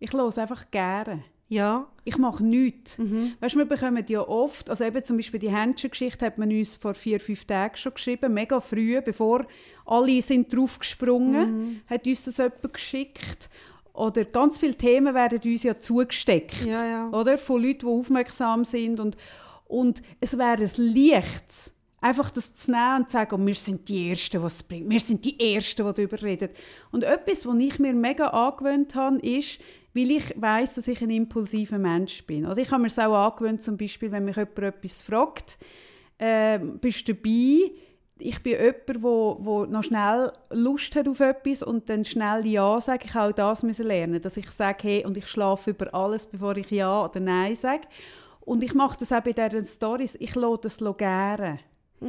[0.00, 1.24] Ich höre einfach gerne.
[1.50, 2.98] Ja, Ich mache nichts.
[3.40, 6.76] Weißt du, wir bekommen ja oft, also eben zum Beispiel die Händchen-Geschichte hat man uns
[6.76, 9.46] vor vier, fünf Tagen schon geschrieben, mega früh, bevor
[9.86, 13.48] alle sind draufgesprungen, hat uns das jemand geschickt.
[13.92, 17.10] Oder ganz viele Themen werden uns ja zugesteckt, Ja, ja.
[17.10, 17.36] oder?
[17.36, 19.16] Von Leuten, die aufmerksam sind und,
[19.66, 23.88] und es wäre ein Licht, einfach das zu nehmen und zu sagen, oh, wir sind
[23.88, 24.88] die Ersten, was es bringt.
[24.88, 26.50] Wir sind die Ersten, die darüber reden.
[26.92, 29.60] Und etwas, was ich mir mega angewöhnt habe, ist,
[29.98, 32.46] weil ich weiß, dass ich ein impulsiver Mensch bin.
[32.46, 35.58] Oder ich habe mir es auch angewöhnt, zum Beispiel, wenn mich jemand etwas fragt,
[36.18, 37.72] äh, bist du dabei?
[38.20, 42.80] Ich bin jemand, wo, wo noch schnell Lust hat auf etwas und dann schnell Ja
[42.80, 43.04] sagt.
[43.04, 46.56] Ich auch das müssen lernen, dass ich sage, hey, und ich schlafe über alles, bevor
[46.56, 47.88] ich Ja oder Nein sage.
[48.40, 50.16] Und ich mache das auch bei diesen Stories.
[50.20, 51.58] Ich lasse das gären.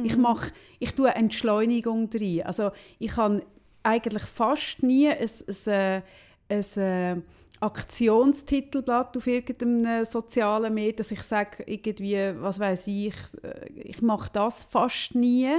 [0.04, 2.42] Ich mache, ich tue Entschleunigung drin.
[2.44, 2.70] Also
[3.00, 3.42] ich habe
[3.82, 6.02] eigentlich fast nie ein, ein, äh,
[6.48, 7.22] ein, äh,
[7.60, 14.30] Aktionstitelblatt auf irgendeinem sozialen Medium, dass ich sage, irgendwie, was weiß ich, äh, ich mache
[14.32, 15.50] das fast nie.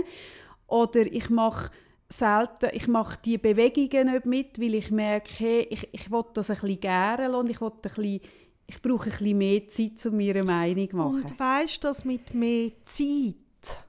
[0.67, 1.69] Oder ich mache
[2.09, 6.49] selten, ich mache die Bewegungen nicht mit, weil ich merke, hey, ich, ich will das
[6.49, 8.21] ein bisschen gerne lassen, ich, ein bisschen,
[8.67, 11.23] ich brauche ein bisschen mehr Zeit, um mir eine Meinung zu machen.
[11.23, 13.85] Und weißt du, das mit mehr Zeit,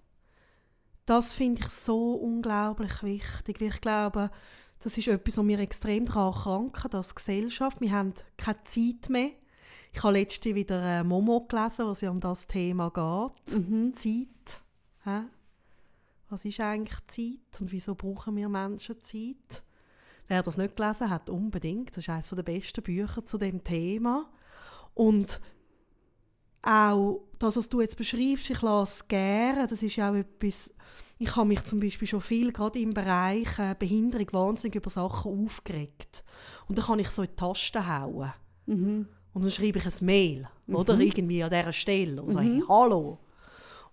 [1.06, 3.60] das finde ich so unglaublich wichtig.
[3.60, 4.30] Weil ich glaube,
[4.82, 7.80] das ist etwas, was wir extrem daran kranken als Gesellschaft.
[7.80, 9.30] Wir haben keine Zeit mehr.
[9.92, 13.96] Ich habe letztens wieder äh, Momo gelesen, was ja um das Thema geht.
[13.96, 14.62] Zeit.
[15.04, 15.22] Hä?
[16.30, 19.62] Was ist eigentlich Zeit und wieso brauchen wir Menschen Zeit?
[20.26, 21.90] Wer das nicht gelesen hat, unbedingt.
[21.90, 24.30] Das ist eines der besten Bücher zu dem Thema.
[24.94, 25.40] Und
[26.62, 30.72] auch das, was du jetzt beschreibst, ich lasse es gerne, das ist ja auch etwas,
[31.22, 35.44] ich habe mich zum Beispiel schon viel, gerade im Bereich äh, Behinderung, wahnsinnig über Sachen
[35.44, 36.24] aufgeregt.
[36.68, 38.32] Und dann kann ich so in die Tasten hauen.
[39.34, 43.18] Und dann schreibe ich ein Mail, oder irgendwie an dieser Stelle und sage, hallo.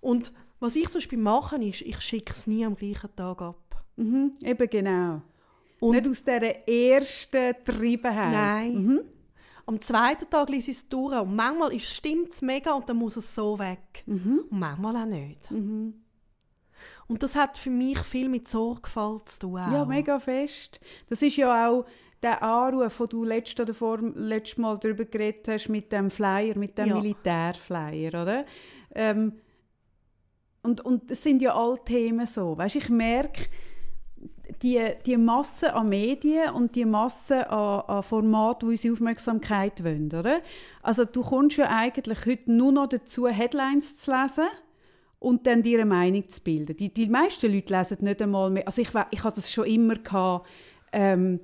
[0.02, 3.84] Und was ich zum Beispiel mache, ist, ich schicke es nie am gleichen Tag ab.
[3.96, 5.22] Mhm, eben genau.
[5.80, 8.32] Und- Nicht aus dieser ersten Treibenheit.
[8.34, 9.02] Nein.
[9.66, 13.16] Am zweiten Tag lese ich es durch und manchmal stimmt es mega und dann muss
[13.16, 14.04] es so weg.
[14.50, 15.50] Und manchmal auch nicht.
[17.08, 19.56] Und das hat für mich viel mit Sorgfalt zu tun.
[19.58, 19.88] Ja, auch.
[19.88, 20.80] mega fest.
[21.10, 21.86] Das ist ja auch
[22.22, 26.58] der Anruf, wo du letztes oder vor, letztes Mal darüber geredet hast, mit dem Flyer,
[26.58, 26.96] mit dem Ja.
[26.96, 28.46] Militärflyer, oder?
[28.94, 29.34] Ähm,
[30.62, 32.58] und, und das sind ja alle Themen so.
[32.58, 33.48] Weißt, ich merke,
[34.62, 40.08] die, die Masse an Medien und die Masse an, an Formaten, die unsere Aufmerksamkeit wollen,
[40.08, 40.42] oder?
[40.82, 44.48] Also du kommst ja eigentlich heute nur noch dazu, Headlines zu lesen
[45.20, 46.76] und dann eine Meinung zu bilden.
[46.78, 49.96] Die, die meisten Leute lesen nicht einmal mehr, also ich, ich hatte das schon immer
[49.96, 50.48] gehabt,
[50.92, 51.40] ähm,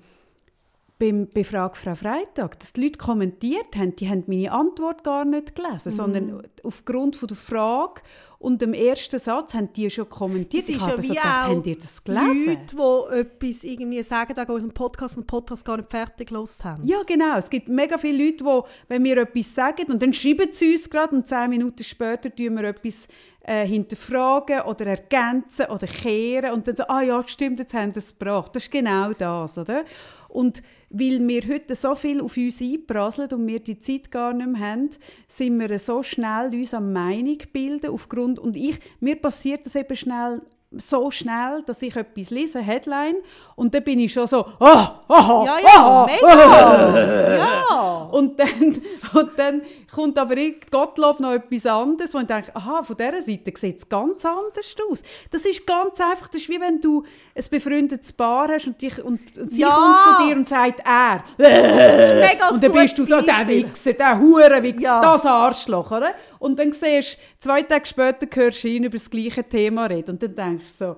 [0.97, 5.25] beim, bei Frage Frau Freitag, dass die Leute kommentiert haben, die haben meine Antwort gar
[5.25, 5.95] nicht gelesen, Mhm.
[5.95, 8.01] sondern aufgrund von der Frage
[8.39, 10.63] und dem ersten Satz haben die schon kommentiert.
[10.63, 12.45] Es ich habe so gedacht, habt ihr das gelesen?
[12.45, 12.75] Leute,
[13.11, 16.85] die etwas irgendwie sagen, wegen unserem Podcast und Podcast gar nicht fertig gelost haben.
[16.85, 17.37] Ja, genau.
[17.37, 20.89] Es gibt mega viele Leute, die, wenn wir etwas sagen, und dann schreiben sie uns
[20.89, 23.09] gerade und zehn Minuten später tun wir etwas
[23.45, 27.99] äh, hinterfragen oder ergänzen oder kehren und dann so, ah ja, stimmt, jetzt haben sie
[27.99, 28.55] es gebracht.
[28.55, 29.83] Das ist genau das, oder?
[30.29, 34.49] Und weil wir heute so viel auf uns einprasseln und wir die Zeit gar nicht
[34.49, 34.89] mehr haben,
[35.27, 39.95] sind wir so schnell uns an Meinung bilden aufgrund, und ich, mir passiert das eben
[39.95, 40.41] schnell,
[40.77, 43.15] so schnell, dass ich etwas lese, Headline,
[43.55, 47.37] und dann bin ich schon so, ah, ah, Ja, ja, ah, mega!
[47.37, 48.09] ja!
[48.11, 48.81] und dann,
[49.13, 49.61] und dann
[49.93, 50.35] kommt aber
[50.71, 54.75] Gottlob noch etwas anderes, wo ich denke, aha, von dieser Seite sieht es ganz anders
[54.91, 55.03] aus.
[55.31, 57.03] Das ist ganz einfach, das ist wie wenn du
[57.35, 59.69] ein befreundetes Paar hast und, dich, und, und sie Ja.
[59.69, 61.23] kommt zu dir und sagt, er.
[61.37, 63.65] Das ist mega Und dann bist du so, der Beispiel.
[63.69, 65.01] Wichser, der Hurenwichser, Ja.
[65.01, 66.11] das Arschloch, oder?
[66.45, 70.11] Und dann siehst du, zwei Tage später hörst du ihn über das gleiche Thema reden
[70.11, 70.95] und dann denkst du so,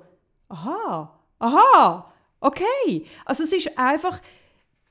[0.49, 3.05] aha, aha, okay.
[3.23, 4.19] Also es ist einfach,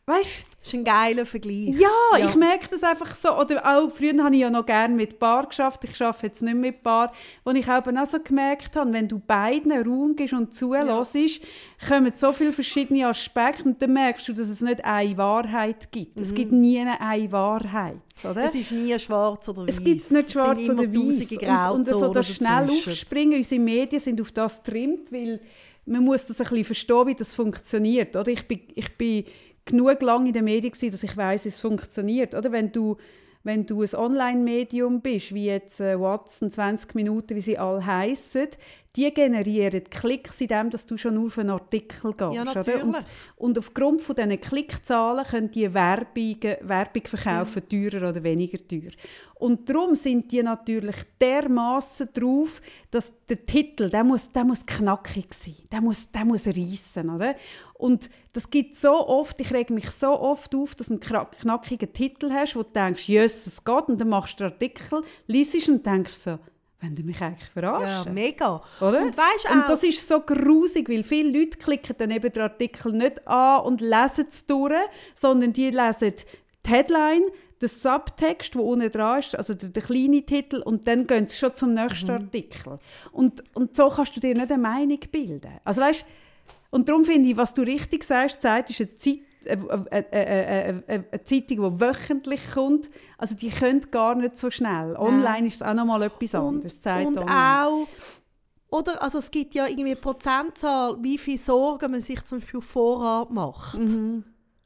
[0.06, 1.74] weißt du, Das ist ein geiler Vergleich.
[1.78, 3.36] ja, ich merke das einfach so.
[3.36, 5.82] Oder auch, früher habe ich ja noch gerne mit Paar geschafft.
[5.84, 7.12] Ich arbeite jetzt nicht mit Paar.
[7.44, 11.40] Wo ich eben auch so gemerkt habe, wenn du beiden Raum gibst und zulässt,
[11.88, 16.20] kommen so viele verschiedene Aspekte und dann merkst du, dass es nicht eine Wahrheit gibt.
[16.20, 18.00] Es gibt nie eine Wahrheit.
[18.24, 18.44] Oder?
[18.44, 19.76] Es ist nie schwarz oder weiß.
[19.76, 21.70] Es gibt nicht schwarz es sind oder weiß.
[21.72, 22.92] Und, und so Grauzonen das schnell dazwischen.
[22.92, 25.40] aufspringen, unsere Medien sind auf das getrimmt, weil
[25.84, 28.16] man muss das ein bisschen verstehen, wie das funktioniert.
[28.16, 28.28] Oder?
[28.28, 29.24] Ich bin, ich bin
[29.66, 32.34] genug lange in den Medien, gewesen, dass ich weiß, es funktioniert.
[32.34, 32.52] Oder?
[32.52, 32.96] Wenn du
[33.46, 38.48] wenn du ein Online-Medium bist, wie jetzt äh, Watson, 20 Minuten, wie sie alle heissen,
[38.96, 42.32] die generieren Klicks, indem dass du schon nur auf einen Artikel gehst.
[42.32, 42.54] Ja, oder?
[42.54, 42.82] natürlich.
[42.82, 48.90] Und, und aufgrund von diesen Klickzahlen können die Werbung, Werbung verkaufen, teurer oder weniger teuer.
[49.38, 55.34] Und darum sind die natürlich dermaßen drauf, dass der Titel, der muss, der muss knackig
[55.34, 57.34] sein, der muss, der muss reissen, oder?
[57.74, 61.92] Und das gibt so oft, ich rege mich so oft auf, dass du einen knackigen
[61.92, 65.68] Titel hast, wo du denkst, yes, es geht, und dann machst du den Artikel, liest
[65.68, 66.38] und denkst so,
[66.80, 68.14] wenn du mich eigentlich Ja, verarschen.
[68.14, 68.62] mega.
[68.80, 69.02] Oder?
[69.02, 72.92] Und weißt und das ist so grusig, weil viele Leute klicken dann eben den Artikel
[72.92, 74.74] nicht an und lesen es durch,
[75.14, 76.12] sondern die lesen
[76.66, 77.22] die Headline,
[77.62, 81.38] den Subtext, der unten dran ist, also der, der kleine Titel, und dann gehen sie
[81.38, 82.12] schon zum nächsten Mhm.
[82.24, 82.78] Artikel.
[83.12, 85.52] Und, und so kannst du dir nicht eine Meinung bilden.
[85.64, 86.04] Also weißt,
[86.70, 90.84] und darum finde ich, was du richtig sagst, Zeit ist eine Zeit, eine, eine, eine,
[90.86, 92.90] eine, eine Zeitung, die wöchentlich kommt.
[93.18, 94.96] Also die können gar nicht so schnell.
[94.96, 96.80] Online ist es auch noch mal etwas anderes.
[96.84, 97.30] Und online.
[97.30, 97.88] auch,
[98.68, 102.60] oder, also es gibt ja irgendwie eine Prozentzahl, wie viel Sorgen man sich zum Beispiel
[102.60, 103.80] Vorrat macht.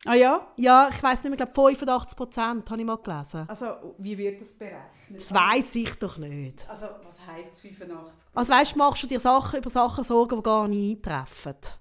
[0.07, 0.47] Ah ja?
[0.57, 3.45] Ja, ich weiß nicht mehr, ich glaube 85 Prozent, habe ich mal gelesen.
[3.47, 4.81] Also, wie wird das berechnet?
[5.11, 6.66] Das weiß ich doch nicht.
[6.70, 8.28] Also, was heisst 85?
[8.33, 11.80] Also weißt du, machst du dir Sachen über Sachen Sorgen, die gar nicht eintreffen.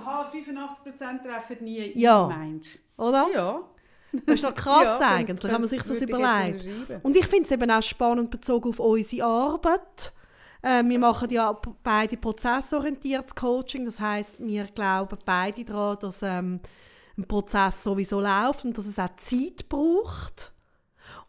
[0.00, 2.26] Aha, 85% treffen nie ein, Ja.
[2.26, 3.26] meinst Oder?
[3.32, 3.60] Ja.
[4.26, 6.64] Das ist noch krass Ja, eigentlich, wenn man sich das überlegt.
[7.02, 10.12] Und ich finde es eben auch spannend bezogen auf unsere Arbeit.
[10.62, 13.84] Äh, wir machen ja beide prozessorientiertes Coaching.
[13.84, 16.60] Das heißt, wir glauben beide daran, dass ähm,
[17.16, 20.52] ein Prozess sowieso läuft und dass es auch Zeit braucht.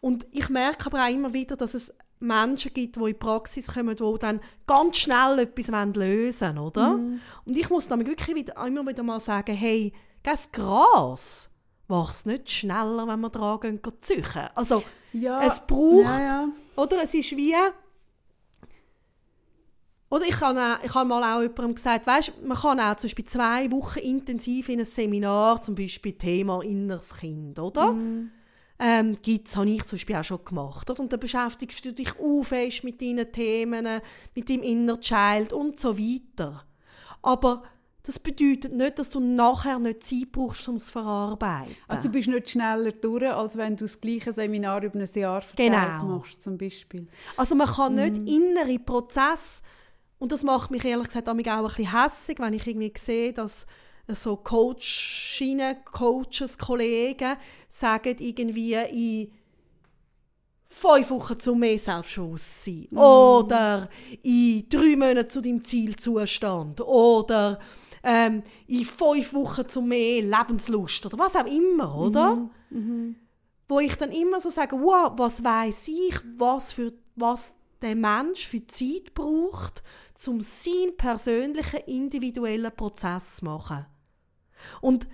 [0.00, 1.92] Und ich merke aber auch immer wieder, dass es
[2.22, 6.94] Menschen gibt, die in die Praxis kommen, die dann ganz schnell etwas lösen wollen, oder?
[7.44, 9.92] Und ich muss dann wirklich wieder, immer wieder mal sagen, hey,
[10.22, 11.50] das Gras
[11.88, 14.48] wächst nicht schneller, wenn wir dran gehen, züchen.
[14.54, 15.40] Also, Ja.
[15.42, 16.48] es braucht, Ja, ja.
[16.76, 17.54] oder es ist wie...
[20.10, 23.08] Oder ich habe, auch, ich habe mal auch jemandem gesagt, weißt, man kann auch zum
[23.08, 27.94] Beispiel zwei Wochen intensiv in ein Seminar, zum Beispiel Thema inneres Kind, oder?
[28.84, 30.90] Ähm, gibt's, habe ich zum Beispiel auch schon gemacht.
[30.90, 30.98] Oder?
[31.00, 32.12] Und dann beschäftigst du dich
[32.42, 34.00] fest mit deinen Themen,
[34.34, 36.64] mit deinem Inner Child und so weiter.
[37.22, 37.62] Aber
[38.04, 41.76] das bedeutet nicht, dass du nachher nicht Zeit brauchst, um es zu verarbeiten.
[41.86, 45.40] Also, du bist nicht schneller durch, als wenn du das gleiche Seminar über ein Jahr
[45.42, 45.70] verteilt
[46.00, 46.16] Genau.
[46.18, 47.06] machst, zum Beispiel.
[47.36, 48.26] Also man kann nicht Mhm.
[48.26, 49.62] innere Prozesse
[50.18, 53.66] und das macht mich ehrlich gesagt auch ein bisschen hässig, wenn ich irgendwie sehe, dass
[54.08, 57.36] so Coachinnen, Coaches, Kollegen
[57.68, 59.32] sagen irgendwie in
[60.68, 62.98] fünf Wochen zu mehr Selbstbewusstsein Mhm.
[62.98, 63.88] oder
[64.22, 67.58] in drei Monaten zu deinem Zielzustand oder
[68.02, 72.50] ähm, in fünf Wochen zu mehr Lebenslust oder was auch immer, oder?
[73.68, 78.46] wo ich dann immer so sage, wow, was weiß ich, was für was der Mensch
[78.46, 79.82] für Zeit braucht,
[80.26, 83.86] um seinen persönlichen individuellen Prozess zu machen.
[84.80, 85.06] Und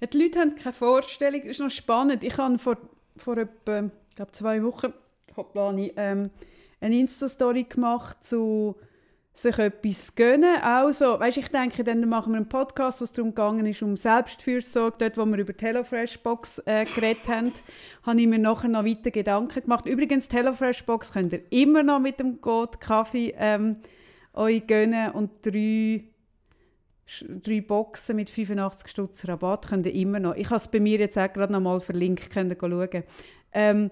[0.00, 2.24] Ja, die Leute haben keine Vorstellung, das ist noch spannend.
[2.24, 2.76] Ich habe vor,
[3.16, 3.90] vor etwa
[4.20, 4.92] glaube, zwei Wochen
[5.36, 6.30] hoppla, ich, ähm,
[6.80, 8.76] eine Insta-Story gemacht zu
[9.32, 10.60] sich etwas gönnen.
[10.60, 14.96] Also, weißt, ich denke, dann machen wir einen Podcast, was darum gegangen ist, um Selbstfürsorge.
[14.98, 17.52] Dort, wo wir über die HelloFresh-Box äh, geredet haben,
[18.02, 19.86] habe ich mir nachher noch weiter Gedanken gemacht.
[19.86, 23.76] Übrigens, die HelloFresh-Box könnt ihr immer noch mit dem Code Kaffee ähm,
[24.34, 26.09] euch gönnen und drei
[27.42, 30.36] drei Boxen mit 85 Stutz Rabatt könnt ihr immer noch.
[30.36, 33.04] Ich habe es bei mir jetzt auch gerade noch mal verlinkt, könnt ihr schauen.
[33.52, 33.90] Ähm,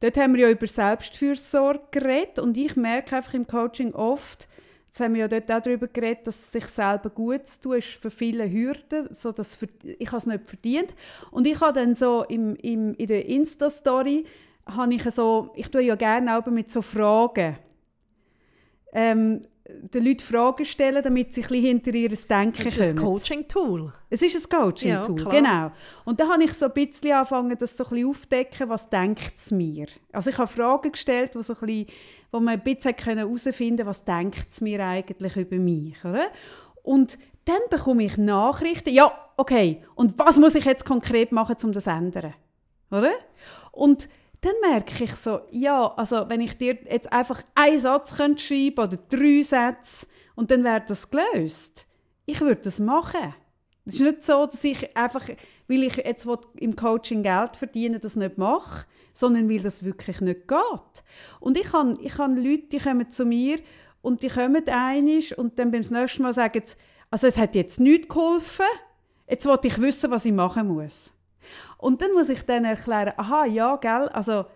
[0.00, 4.48] dort haben wir ja über Selbstfürsorge geredet und ich merke einfach im Coaching oft,
[4.94, 7.88] Jetzt haben wir ja dort auch darüber geredet, dass sich selber gut zu tun ist
[7.88, 10.94] für viele Hürden, so dass ich es nicht verdient.
[11.32, 14.24] Und ich habe dann so im, im, in der Insta-Story,
[14.66, 17.56] habe ich so, ich tue ja gerne auch mit so Fragen.
[18.92, 22.66] Ähm, den Leuten Fragen stellen, damit sie ein bisschen hinter ihr Denken kommen.
[22.66, 23.92] Es ist ein Coaching-Tool.
[24.10, 25.72] Es ist ein Coaching-Tool, Ja, genau.
[26.04, 29.32] Und da habe ich so ein bisschen angefangen, das so ein bisschen aufzudecken, was denkt
[29.36, 29.86] es mir.
[30.12, 31.86] Also ich habe Fragen gestellt, wo, so ein bisschen,
[32.30, 35.96] wo man ein bisschen herausfinden konnte, was denkt es mir eigentlich über mich.
[36.04, 36.26] Oder?
[36.82, 41.72] Und dann bekomme ich Nachrichten, ja, okay, und was muss ich jetzt konkret machen, um
[41.72, 42.34] das zu ändern?
[42.90, 43.12] Oder?
[43.72, 44.08] Und
[44.44, 48.80] dann merke ich so, ja, also wenn ich dir jetzt einfach einen Satz könnte schreiben
[48.80, 51.86] oder drei Sätze und dann wäre das gelöst.
[52.26, 53.34] Ich würde das machen.
[53.86, 55.28] Es ist nicht so, dass ich einfach,
[55.68, 60.48] weil ich jetzt im Coaching Geld verdiene, das nicht mache, sondern weil das wirklich nicht
[60.48, 61.04] geht.
[61.40, 63.60] Und ich habe ich habe Leute, die kommen zu mir
[64.02, 66.74] und die kommen einig und dann beim nächsten Mal sagen sie,
[67.10, 68.66] also es hat jetzt nichts geholfen,
[69.28, 71.13] jetzt wollte ich wissen, was ich machen muss.
[71.84, 74.46] Und dann muss ich dann erklären, aha, ja, gell, also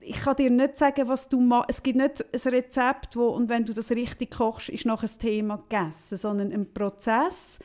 [0.00, 1.70] ich kann dir nicht sagen, was du machst.
[1.70, 5.18] Es gibt nicht ein Rezept, wo, und wenn du das richtig kochst, ist noch ein
[5.20, 7.60] Thema gegessen, sondern ein Prozess.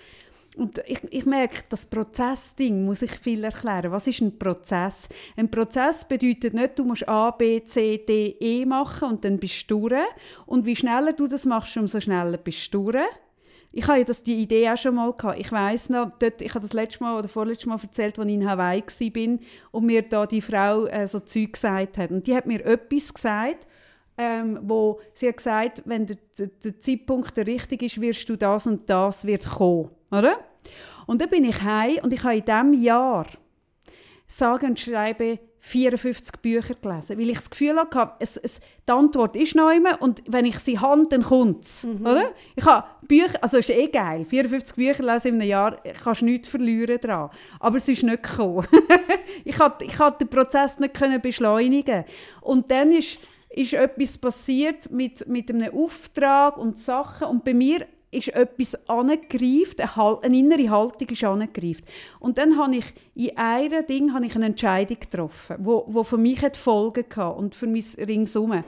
[0.55, 3.91] Und ich, ich merke, das Prozessding muss ich viel erklären.
[3.91, 5.09] Was ist ein Prozess?
[5.35, 9.65] Ein Prozess bedeutet nicht, du musst A, B, C, D, E machen und dann bist
[9.71, 10.05] du durch.
[10.45, 13.03] Und wie schneller du das machst, umso schneller bist du durch.
[13.75, 15.39] Ich habe ja das, die Idee auch schon mal gehabt.
[15.39, 18.33] Ich weiß noch, dort, ich habe das letzte Mal oder vorletztes Mal erzählt, als ich
[18.35, 19.39] in Hawaii war
[19.71, 22.11] und mir da die Frau äh, so Zeug gesagt hat.
[22.11, 23.67] Und die hat mir etwas gesagt,
[24.15, 28.35] ähm, wo sie hat gesagt, wenn der, der, der Zeitpunkt der richtig ist, wirst du
[28.35, 30.37] das und das wird kommen, oder?
[31.07, 33.25] Und dann bin ich heim und ich habe in diesem Jahr
[34.27, 39.37] sage und schreibe 54 Bücher gelesen, weil ich das Gefühl hatte, es, es, die Antwort
[39.37, 41.87] ist noch immer und wenn ich sie habe, dann kommt es.
[42.01, 42.33] Oder?
[42.57, 46.25] Ich habe Bücher, also ist eh geil, 54 Bücher lesen in einem Jahr, kannst du
[46.25, 47.29] nichts verlieren daran.
[47.61, 48.67] Aber es ist nicht gekommen.
[49.45, 52.03] ich konnte ich den Prozess nicht können beschleunigen
[52.41, 57.87] Und dann ist, ist etwas passiert mit, mit einem Auftrag und Sachen und bei mir
[58.13, 61.83] ist etwas angegreift, eine, innere Haltung ist angegreift.
[62.19, 62.85] Und dann habe ich
[63.15, 67.55] in einem Ding habe ich eine Entscheidung getroffen, wo, wo für mich Folgen hatte und
[67.55, 68.63] für mein Ringsum.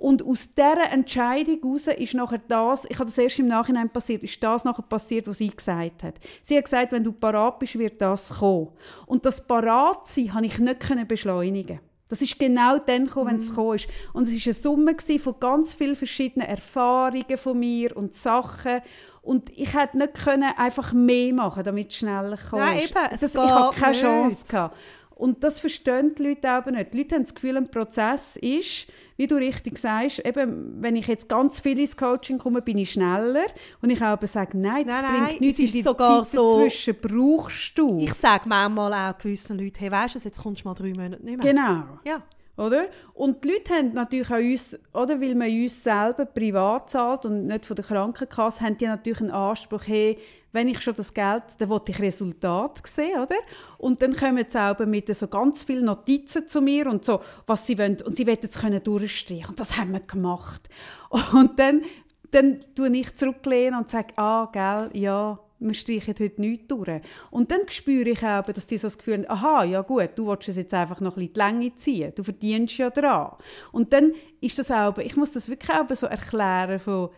[0.00, 4.22] Und aus dieser Entscheidung heraus ist nachher das, ich habe das erst im Nachhinein passiert,
[4.22, 6.14] ist das nachher passiert, was sie gesagt hat.
[6.42, 8.68] Sie hat gesagt, wenn du parat bist, wird das kommen.
[9.04, 11.80] Und das Paratsein habe ich nicht können beschleunigen.
[12.10, 13.88] Das ist genau dann gekommen, wenn es gekommen ist.
[14.12, 18.80] Und es war eine Summe von ganz vielen verschiedenen Erfahrungen von mir und Sachen.
[19.22, 23.20] Und ich hätte nicht können einfach mehr machen, damit es schneller gekommen Nein, eben, es
[23.20, 24.00] das, ich hatte keine nicht.
[24.02, 24.46] Chance.
[24.48, 24.76] Gehabt.
[25.20, 26.94] Und das verstehen die Leute aber nicht.
[26.94, 31.06] Die Leute haben das Gefühl, ein Prozess ist, wie du richtig sagst, eben, wenn ich
[31.06, 33.44] jetzt ganz viel ins Coaching komme, bin ich schneller.
[33.82, 36.24] Und ich auch aber sage, nein, das Nein, nein, bringt nichts, es ist die sogar
[36.24, 37.98] Zeit so- dazwischen brauchst du.
[38.00, 41.22] Ich sage manchmal auch gewissen Leuten, hey, weißt du, jetzt kommst du mal drei Monate
[41.22, 41.52] nicht mehr.
[41.52, 41.82] genau.
[42.04, 42.22] Ja.
[42.56, 42.86] Oder?
[43.14, 47.46] Und die Leute haben natürlich an uns, oder weil man uns selber privat zahlt und
[47.46, 50.18] nicht von der Krankenkasse, haben die natürlich einen Anspruch, hey,
[50.52, 53.36] wenn ich schon das Geld, dann will ich Resultat sehen, oder?
[53.78, 57.66] Und dann kommen sie auch mit so ganz vielen Notizen zu mir und so, was
[57.66, 57.96] sie wollen.
[58.04, 59.50] Und sie wollen es können durchstreichen.
[59.50, 60.68] Und das haben wir gemacht.
[61.32, 61.82] Und dann,
[62.30, 67.00] dann tue ich zurücklehnen und sage, ah, gell, ja, wir streichen heute nichts durch.
[67.30, 70.28] Und dann spüre ich auch, dass die so das Gefühl haben, aha, ja gut, du
[70.28, 73.32] willst es jetzt einfach noch ein bisschen die Länge ziehen, du verdienst ja dran.
[73.72, 77.10] Und dann ist das auch, ich muss das wirklich auch so erklären von,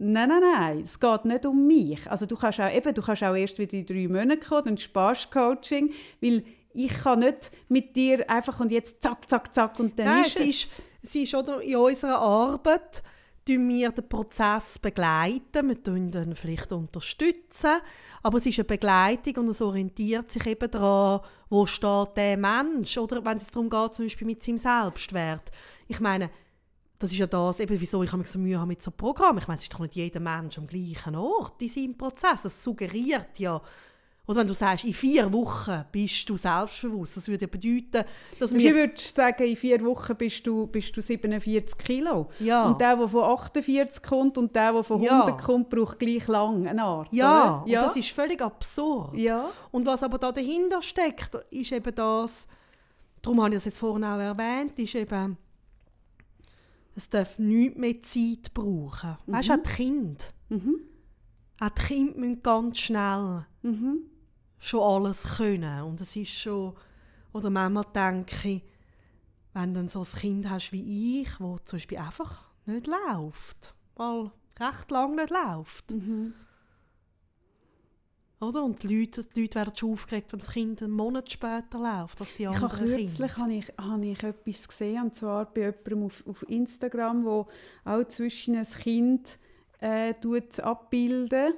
[0.00, 2.10] nein, nein, nein, es geht nicht um mich.
[2.10, 4.78] Also du kannst auch, eben, du kannst auch erst wieder in drei Monaten kommen, dann
[4.78, 6.42] sparst Coaching, weil
[6.72, 10.38] ich kann nicht mit dir einfach und jetzt zack, zack, zack und dann Nein, ist
[10.38, 13.02] es ist, es ist oder in unserer Arbeit
[13.44, 17.80] tun wir den Prozess begleiten, wir tun ihn vielleicht unterstützen,
[18.22, 22.96] aber es ist eine Begleitung und es orientiert sich eben daran, wo steht der Mensch,
[22.96, 25.50] oder wenn es darum geht, zum Beispiel mit seinem Selbstwert.
[25.88, 26.30] Ich meine,
[27.00, 29.38] das ist ja das, eben, wieso ich habe so Mühe habe mit so einem Programm.
[29.38, 32.44] Ich meine, es ist doch nicht jeder Mensch am gleichen Ort in seinem Prozess.
[32.44, 33.60] Es suggeriert ja,
[34.26, 38.52] Oder wenn du sagst, in vier Wochen bist du selbstbewusst, das würde ja bedeuten, dass
[38.52, 38.74] Ich wir...
[38.74, 42.28] würde sagen, in vier Wochen bist du, bist du 47 Kilo.
[42.38, 42.66] Ja.
[42.66, 45.22] Und der, der von 48 kommt und der, der von Ja.
[45.22, 47.12] 100 kommt, braucht gleich lang eine Art.
[47.12, 49.16] Ja, und das ist völlig absurd.
[49.16, 49.46] Ja.
[49.70, 52.46] Und was aber da dahinter steckt, ist eben das,
[53.22, 55.38] darum habe ich das jetzt vorhin auch erwähnt, ist eben,
[57.00, 59.16] es darf nichts mehr Zeit brauchen.
[59.26, 60.24] Weißt du, auch die Kinder.
[61.58, 63.46] Auch die Kinder müssen ganz schnell
[64.58, 65.82] schon alles können.
[65.84, 66.74] Und es ist schon,
[67.32, 68.62] oder manchmal denke ich,
[69.54, 73.74] wenn du dann so ein Kind hast wie ich, wo zum Beispiel einfach nicht läuft,
[73.96, 75.92] mal recht lang nicht läuft.
[78.40, 78.64] Oder?
[78.64, 82.20] Und die Leute, die Leute werden schon aufgeregt, wenn das Kind einen Monat später läuft
[82.20, 83.42] als die Ich anderen habe kürzlich Kinder.
[83.42, 87.46] habe ich, habe ich etwas gesehen, und zwar bei jemandem auf, auf Instagram, wo
[87.84, 89.38] auch zwischen ein Kind
[89.80, 90.14] äh,
[90.62, 91.54] abbilden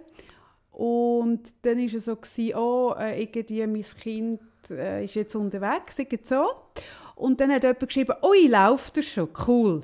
[0.73, 5.99] und dann war es so, gewesen, oh, äh, irgendwie mein Kind äh, ist jetzt unterwegs,
[5.99, 6.47] irgendwie so.
[7.15, 9.83] Und dann hat jemand geschrieben, ui, läuft er schon, cool.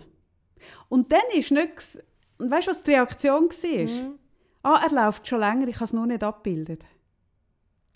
[0.89, 2.03] Und dann ist nicht, ges-
[2.39, 3.81] und weißt du, was die Reaktion war?
[3.85, 4.19] Mhm.
[4.63, 6.85] Ah, er läuft schon länger, ich habe es nur nicht abgebildet.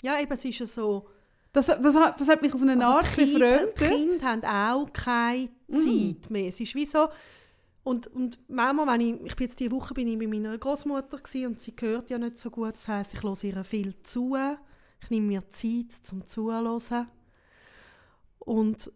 [0.02, 1.08] Ja, eben, es ist ja so.
[1.52, 3.80] Das, das, hat- das hat mich auf eine Also Art die, Kinder, gefreut.
[3.80, 6.16] die Kinder haben auch keine Mhm.
[6.20, 6.46] Zeit mehr.
[6.48, 7.08] Es ist wie so.
[7.84, 11.18] Und, und manchmal, wenn ich, ich bin jetzt diese Woche bin ich bei meiner Großmutter
[11.46, 12.74] und sie hört ja nicht so gut.
[12.74, 14.36] Das heißt, ich höre ihr viel zu.
[15.02, 17.08] Ich nehme mir Zeit zum Zuhören.
[18.38, 18.92] Und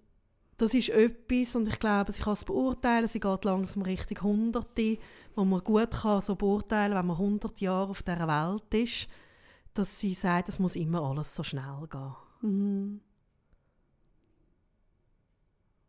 [0.58, 4.98] das ist etwas, und ich glaube, sie kann es beurteilen, sie geht langsam Richtung Hunderte,
[5.34, 9.08] wo man gut kann so beurteilen wenn man 100 Jahre auf dieser Welt ist,
[9.74, 12.16] dass sie sagt, es muss immer alles so schnell gehen.
[12.40, 13.00] Mhm.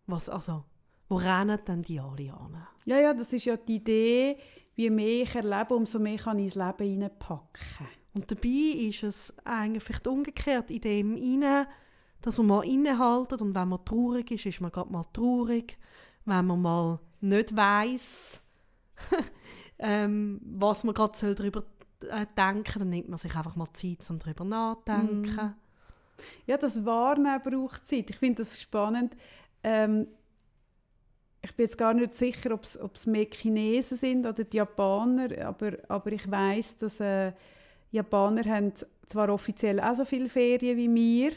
[0.05, 0.63] Was, also,
[1.09, 2.67] wo rennen denn die alle an?
[2.85, 4.37] Ja, ja, das ist ja die Idee,
[4.75, 7.87] je mehr ich erlebe, umso mehr kann ich ins Leben hineinpacken.
[8.13, 11.67] Und dabei ist es eigentlich vielleicht umgekehrt in dem inne,
[12.21, 15.77] dass man mal innehalten und wenn man traurig ist, ist man gerade mal traurig.
[16.25, 18.41] Wenn man mal nicht weiß,
[19.79, 21.63] ähm, was man gerade darüber
[22.01, 25.55] äh, denken, dann nimmt man sich einfach mal Zeit, um darüber nachzudenken.
[26.45, 28.09] Ja, das Wahrnehmen braucht Zeit.
[28.09, 29.15] Ich finde das spannend.
[29.63, 30.07] Ähm,
[31.41, 35.77] ich bin jetzt gar nicht sicher, ob es mehr Chinesen sind oder die Japaner, aber,
[35.87, 37.31] aber ich weiß, dass äh,
[37.91, 38.73] Japaner haben
[39.05, 41.31] zwar offiziell auch so viele Ferien wie wir,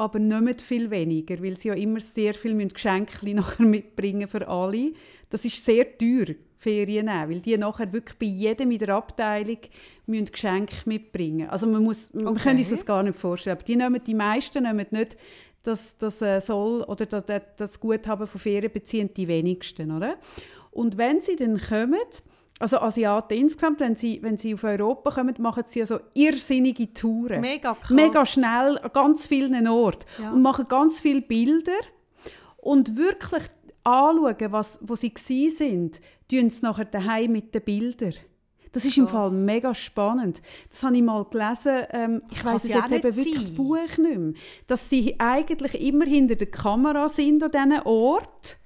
[0.00, 4.92] aber nicht viel weniger, weil sie ja immer sehr viel Geschenke nachher mitbringen für alle.
[5.28, 9.58] Das ist sehr teuer, Ferien nehmen, weil die nachher wirklich bei jedem in der Abteilung
[10.06, 11.48] müssen Geschenke mitbringen.
[11.48, 12.40] Also man muss, man Okay.
[12.42, 13.56] kann sich das gar nicht vorstellen.
[13.56, 15.16] Aber die, nehmen, die meisten nehmen nicht
[15.62, 20.16] das, das äh, soll oder das, das- das Guthaben von Ferien beziehen die wenigsten, oder?
[20.70, 21.96] Und wenn sie dann kommen,
[22.60, 27.40] also Asiaten insgesamt, wenn sie, wenn sie auf Europa kommen, machen sie also irrsinnige Touren.
[27.40, 27.90] Mega krass.
[27.90, 30.30] Mega schnell an ganz vielen Orten Ja.
[30.32, 31.72] und machen ganz viele Bilder
[32.58, 33.42] und wirklich
[33.82, 36.00] anschauen, was, wo sie gsi sind,
[36.30, 38.14] tun sie nachher daheim mit den Bildern.
[38.72, 39.12] Das ist im Krass.
[39.12, 40.42] Fall mega spannend.
[40.68, 41.82] Das habe ich mal gelesen.
[41.90, 43.50] Ähm, ich weiß es jetzt eben wirklich das.
[43.50, 44.32] Buch nicht mehr.
[44.68, 48.58] Dass sie eigentlich immer hinter der Kamera sind an diesen Ort,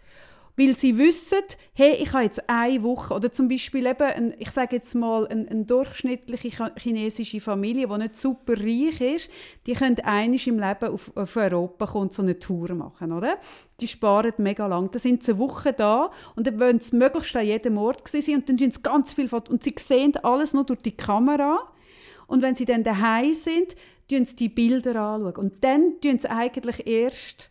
[0.56, 1.42] weil sie wissen,
[1.72, 5.26] hey, ich habe jetzt eine Woche oder zum Beispiel eben, ein, ich sage jetzt mal,
[5.26, 9.30] eine, eine durchschnittliche chinesische Familie, die nicht super reich ist,
[9.66, 13.38] die können einisch im Leben auf, auf Europa kommen und so eine Tour machen, oder?
[13.80, 14.90] Die sparen mega lang.
[14.92, 18.36] Da sind sie eine Woche da und dann wollen sie möglichst an jedem Ort sein
[18.36, 21.58] und dann tun sie ganz viel und sie sehen alles nur durch die Kamera
[22.26, 23.74] und wenn sie dann daheim sind,
[24.08, 27.50] tun sie die Bilder anschauen und dann tun sie eigentlich erst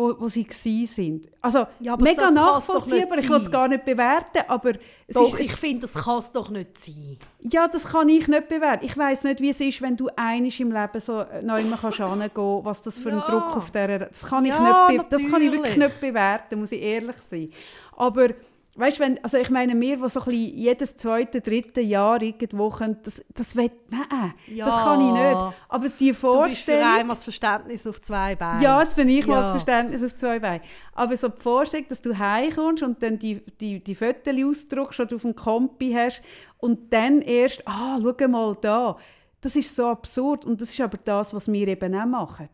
[0.00, 1.28] wo, wo sie gsi sind.
[1.42, 3.18] Also Ja, aber mega nachvollziehbar.
[3.18, 4.72] Ich will es gar nicht bewerten, aber
[5.12, 7.18] Doch, ist, ich finde, das kann es doch nicht sein.
[7.40, 8.84] ja, das kann ich nicht bewerten.
[8.84, 11.98] Ich weiß nicht, wie es ist, wenn du einisch im Leben so neu mal kannst
[11.98, 12.30] hingehen,
[12.64, 13.24] was das für ein Ja.
[13.26, 16.72] Druck auf der das kann ich Ja, nicht das kann ich wirklich nicht bewerten, muss
[16.72, 17.50] ich ehrlich sein.
[17.96, 18.28] Aber
[18.76, 22.68] weißt, wenn, also ich meine, wir, die so ein bisschen jedes zweite, dritte Jahr irgendwo
[22.70, 24.66] können, das, das will, nein, Ja.
[24.66, 25.54] das kann ich nicht.
[25.68, 28.62] Aber die Du bist für Vorstellung, einmal das Verständnis auf zwei Beinen.
[28.62, 29.40] ja, jetzt bin ich mal Ja.
[29.42, 30.62] das Verständnis auf zwei Beinen.
[30.94, 35.16] Aber so die Vorstellung, dass du heimkommst und dann die, die, die Fotos ausdruckst oder
[35.16, 36.22] auf dem Kompi hast
[36.58, 38.96] und dann erst, ah, schau mal da.
[39.40, 42.48] Das ist so absurd und das ist aber das, was wir eben auch machen.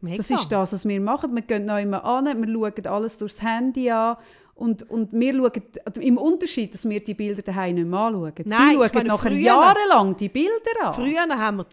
[0.00, 0.16] Mega.
[0.16, 1.34] Das ist das, was wir machen.
[1.34, 4.16] Wir gehen noch immer an, wir schauen alles durchs Handy an
[4.60, 5.52] Und, und wir schauen,
[5.86, 8.32] also im Unterschied, dass wir die Bilder daheim nicht mehr anschauen.
[8.44, 10.50] Nein, Sie schauen meine, nachher früher- jahrelang die Bilder
[10.82, 10.92] an.
[10.94, 11.64] Früher haben wir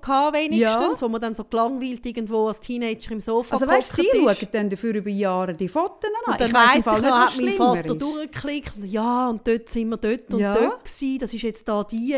[0.00, 4.06] gehabt, wenigstens, wo man dann so gelangweilt irgendwo als Teenager im Sofa Also weißt, Sie
[4.06, 4.14] ist.
[4.38, 6.32] schauen dann dafür über Jahre die Fotos an.
[6.34, 8.02] Und dann ich weiss weiss ich noch, hat mein Vater ist.
[8.02, 10.54] durchgeklickt und ja, und dort sind wir dort und Ja.
[10.54, 11.18] dort gewesen.
[11.18, 12.16] Das ist jetzt da die,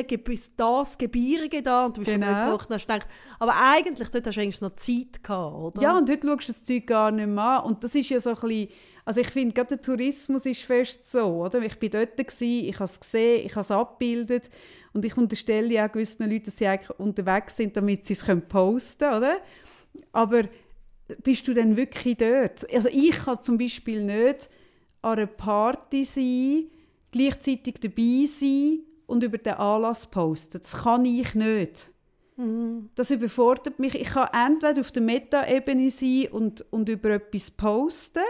[0.59, 2.27] das Gebirge da und du bist Genau.
[2.27, 3.09] dann dort gehockt und hast gedacht,
[3.39, 5.81] aber eigentlich, dort hast du eigentlich noch Zeit gehabt, oder?
[5.83, 7.65] Ja, und heute schaust du das Zeug gar nicht mehr an.
[7.65, 8.69] Und das ist ja so ein bisschen,
[9.09, 11.63] also ich finde, gerade der Tourismus ist fest so, oder?
[11.63, 14.51] Ich bin dort, gewesen, ich habe es gesehen, ich habe es abgebildet
[14.93, 18.99] und ich unterstelle ja gewissen Leuten, dass sie eigentlich unterwegs sind, damit sie es posten
[18.99, 19.39] können, oder?
[20.13, 20.43] Aber
[21.23, 22.71] bist du denn wirklich dort?
[22.71, 24.51] Also ich kann zum Beispiel nicht
[25.01, 26.67] an einer Party sein,
[27.11, 30.61] gleichzeitig dabei sein und über den Anlass posten.
[30.61, 31.91] Das kann ich nicht.
[32.95, 33.95] Das überfordert mich.
[33.95, 38.21] Ich kann entweder auf der Meta-Ebene sein und, und über etwas posten.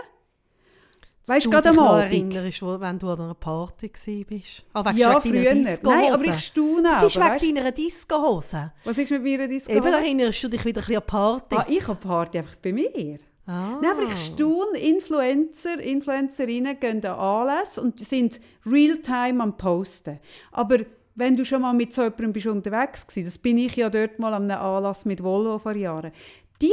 [1.29, 2.05] Weißt du, gerade am noch Abend.
[2.13, 3.91] erinnerst, wenn du an einer Party
[4.29, 4.65] warst.
[4.73, 5.55] Ah, wegen Ja, früher.
[5.55, 5.67] Nein,
[6.13, 6.35] aber Disco-Hose.
[6.35, 8.73] ich staune Es ist aber, wegen deiner Disco-Hose.
[8.85, 9.73] Was ist mit mir Disco?
[9.73, 11.59] Eben erinnerst du dich wieder ein bisschen an Partys.
[11.59, 13.19] ah, ich habe Party einfach bei mir.
[13.47, 13.79] Ah.
[13.81, 20.21] Nein, aber ich staune, Influencer, Influencerinnen gehen an Anlässe und sind real-time am Posten.
[20.53, 20.79] Aber
[21.15, 24.19] wenn du schon mal mit so jemandem bist unterwegs warst, das bin ich ja dort
[24.19, 26.13] mal an einem Anlass mit Volvo vor Jahren,
[26.61, 26.73] die,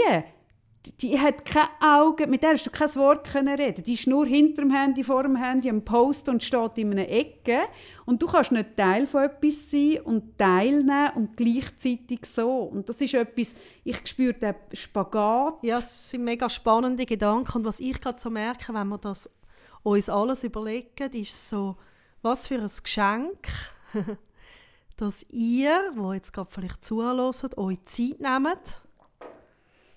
[1.01, 3.83] die, hat keine Augen, mit der hast du kein Wort können reden.
[3.83, 7.09] Die ist nur hinter dem Handy, vor dem Handy am Posten und steht in einer
[7.09, 7.61] Ecke.
[8.05, 12.63] Und du kannst nicht Teil von etwas sein und teilnehmen und gleichzeitig so.
[12.63, 15.63] Und das ist etwas, ich spüre den Spagat.
[15.63, 17.59] Ja, es sind mega spannende Gedanken.
[17.59, 19.29] Und was ich gerade so merke, wenn wir das
[19.83, 21.75] uns alles überlegen, ist so,
[22.21, 23.47] was für ein Geschenk,
[24.97, 28.81] dass ihr, wo jetzt gerade vielleicht zuhört, euch Zeit nehmt,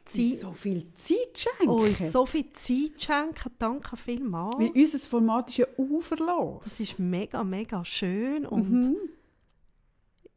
[0.09, 1.69] Zeit, so viel Zeit schenken.
[1.69, 3.53] euch so viel Zeit schenken.
[3.59, 4.59] Danke vielmals.
[4.59, 6.65] Weil unser Format ist ja uferlos.
[6.65, 8.97] Das ist mega, mega schön und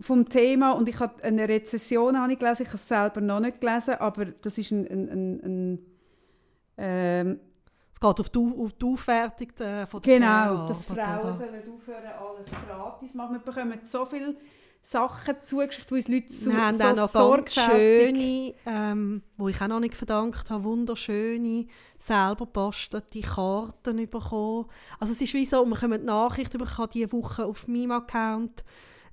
[0.00, 3.40] vom Thema, und ich habe eine Rezession habe ich gelesen, ich habe es selber noch
[3.40, 5.86] nicht gelesen, aber das ist ein, ein, ein, ein
[6.78, 7.40] ähm,
[7.92, 11.34] Es geht auf die, Au- auf die Aufwertung äh, von der Genau, PA, dass Frauen
[11.34, 13.34] sollen aufhören, alles gratis machen.
[13.36, 14.34] Wir bekommen so viele
[14.84, 18.16] Sachen zugeschickt, wo uns Leute so, Wir haben so auch noch ganz sorgfältig...
[18.16, 21.66] schöne, ähm, wo ich auch noch nicht verdankt habe, wunderschöne,
[21.98, 24.66] selber bastelte Karten bekommen.
[24.98, 27.92] Also es ist wie so, wir bekommen die Nachricht ich habe diese Woche auf meinem
[27.92, 28.64] Account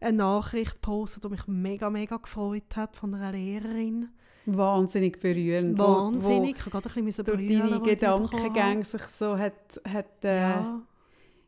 [0.01, 4.09] eine Nachricht gepostet, die mich mega, mega gefreut hat von einer Lehrerin.
[4.45, 5.77] Wahnsinnig berührend.
[5.77, 9.37] wo- Wahnsinnig, ich habe gerade ein bisschen Wo durch brüllen, deine die Gedankengänge sich so
[9.37, 10.81] hat, hat äh, habe.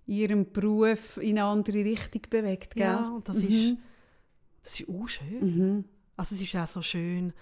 [0.05, 3.03] ihren Beruf in eine andere Richtung bewegt, Ja, gell?
[3.05, 3.47] ja, und das Mhm.
[3.47, 3.75] ist,
[4.63, 5.39] das ist auch schön.
[5.41, 5.85] Mhm.
[6.17, 7.33] Also es ist auch so schön,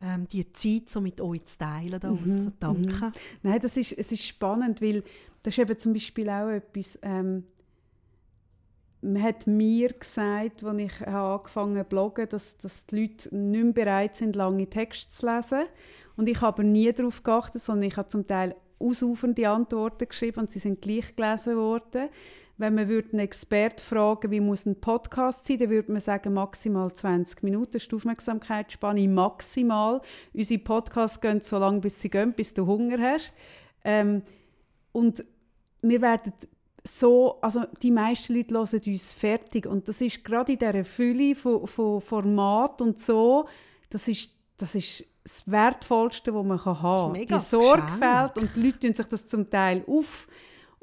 [0.00, 1.98] ähm, die Zeit so mit euch zu teilen.
[2.00, 3.12] Da Mhm, Danke.
[3.42, 5.02] Nein, das ist, es ist spannend, weil
[5.42, 7.44] das ist eben zum Beispiel auch etwas, ähm,
[9.02, 13.64] man hat mir gesagt, als ich angefangen habe zu bloggen, dass, dass die Leute nicht
[13.64, 15.64] mehr bereit sind, lange Texte zu lesen.
[16.16, 20.40] Und ich habe aber nie darauf geachtet, sondern ich habe zum Teil ausufernde Antworten geschrieben
[20.40, 22.08] und sie sind gleich gelesen worden.
[22.58, 26.32] Wenn man würde einen Expert fragen, wie muss ein Podcast sein, dann würde man sagen,
[26.32, 27.72] maximal 20 Minuten.
[27.72, 30.00] Das ist die Aufmerksamkeitsspanne maximal.
[30.32, 33.32] Unsere Podcasts gehen so lange, bis sie gehen, bis du Hunger hast.
[33.84, 34.22] Ähm,
[34.92, 35.24] und
[35.82, 36.32] wir werden
[36.82, 41.34] so, also die meisten Leute hören uns fertig und das ist gerade in dieser Fülle
[41.34, 43.46] von, von Format und so,
[43.90, 47.26] das ist, das ist das Wertvollste, was man kann haben kann.
[47.26, 50.28] Die Sorgfalt und die Leute tun sich das zum Teil auf,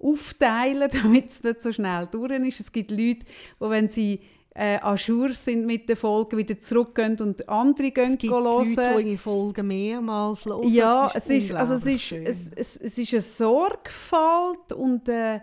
[0.03, 2.59] aufteilen, damit es nicht so schnell durch ist.
[2.59, 3.25] Es gibt Leute, die,
[3.59, 4.19] wenn sie
[4.55, 8.43] äh, à jour sind mit den Folgen, wieder zurückgehen und andere gehen Es gibt hören.
[8.75, 10.67] Leute, die Folgen mehrmals hören.
[10.67, 15.39] Ja, es ist, also es, ist, es, es, es ist eine Sorgfalt und, äh,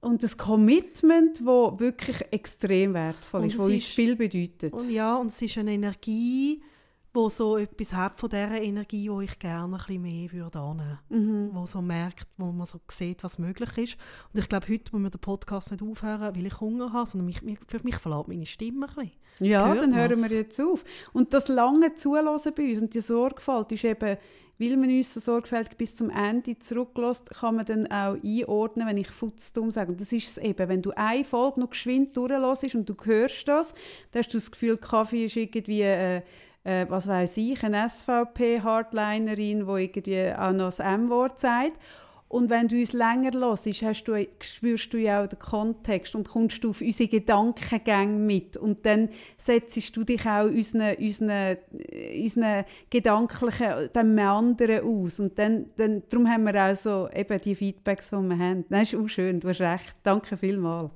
[0.00, 1.44] und ein Commitment, das
[1.80, 4.72] wirklich extrem wertvoll Und ist, es das uns ist- viel bedeutet.
[4.72, 6.62] Und ja, und es ist eine Energie,
[7.16, 10.98] wo so etwas hat von dieser Energie, wo ich gerne ein bisschen mehr würde annehmen.
[11.08, 11.50] Mhm.
[11.52, 13.96] Wo so merkt, wo man so sieht, was möglich ist.
[14.32, 17.26] Und ich glaube, heute muss wir den Podcast nicht aufhören, weil ich Hunger habe, sondern
[17.26, 19.12] mich, mich, für mich verlässt meine Stimme ein bisschen.
[19.40, 20.30] Ja, Hört dann hören man's?
[20.30, 20.84] wir jetzt auf.
[21.12, 24.16] Und das lange Zulassen bei uns und die Sorgfalt ist eben
[24.58, 28.96] weil man uns so sorgfältig bis zum Ende zurücklässt, kann man dann auch einordnen, wenn
[28.96, 29.92] ich futzdumm sage.
[29.92, 33.46] Und das ist es eben, wenn du eine Folge noch geschwind durchlässt und du hörst
[33.48, 33.74] das,
[34.12, 35.82] dann hast du das Gefühl, Kaffee ist irgendwie...
[35.82, 36.22] Äh,
[36.66, 41.78] äh, was weiß ich, eine SVP-Hardlinerin, die irgendwie auch noch das M-Wort sagt.
[42.28, 46.28] Und wenn du uns länger hörst, hast du, spürst du ja auch den Kontext und
[46.28, 48.56] kommst du auf unsere Gedankengänge mit.
[48.56, 51.56] Und dann setzt du dich auch unseren, unseren,
[52.20, 55.20] unseren gedanklichen dem anderen aus.
[55.20, 58.64] Und dann, dann, darum haben wir auch so eben die Feedbacks, die wir haben.
[58.68, 59.94] Das ist auch schön, du hast recht.
[60.02, 60.90] Danke vielmals.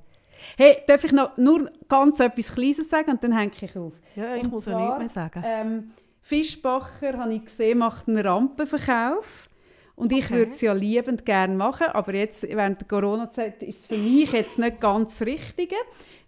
[0.57, 3.93] Hey, darf ich noch nur ganz etwas Kleines sagen und dann hänge ich auf?
[4.15, 5.43] Ja, ich Und muss ja zwar, nichts mehr sagen.
[5.45, 5.91] Ähm,
[6.21, 9.47] Fischbacher, habe ich gesehen, macht einen Rampenverkauf.
[9.95, 10.33] Und ich Okay.
[10.33, 14.31] würde es ja liebend gerne machen, aber jetzt während der Corona-Zeit ist es für mich
[14.31, 15.75] jetzt nicht ganz das Richtige,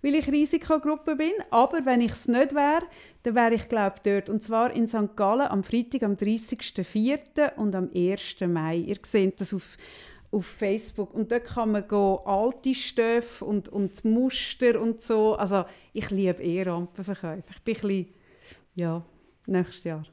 [0.03, 1.31] weil ich Risikogruppe bin.
[1.49, 2.83] Aber wenn ich es nicht wäre,
[3.23, 4.29] dann wäre ich glaube dort.
[4.29, 5.15] Und zwar in St.
[5.15, 7.55] Gallen am Freitag, am 30.04.
[7.55, 8.35] und am 1.
[8.47, 8.77] Mai.
[8.77, 9.77] Ihr seht das auf,
[10.33, 11.13] auf Facebook.
[11.13, 15.35] Und dort kann man go alte Stoffe und, und Muster und so.
[15.35, 17.43] Also ich liebe eh Rampenverkäufe.
[17.51, 18.07] Ich bin ein bisschen,
[18.75, 19.03] ja,
[19.45, 20.03] nächstes Jahr.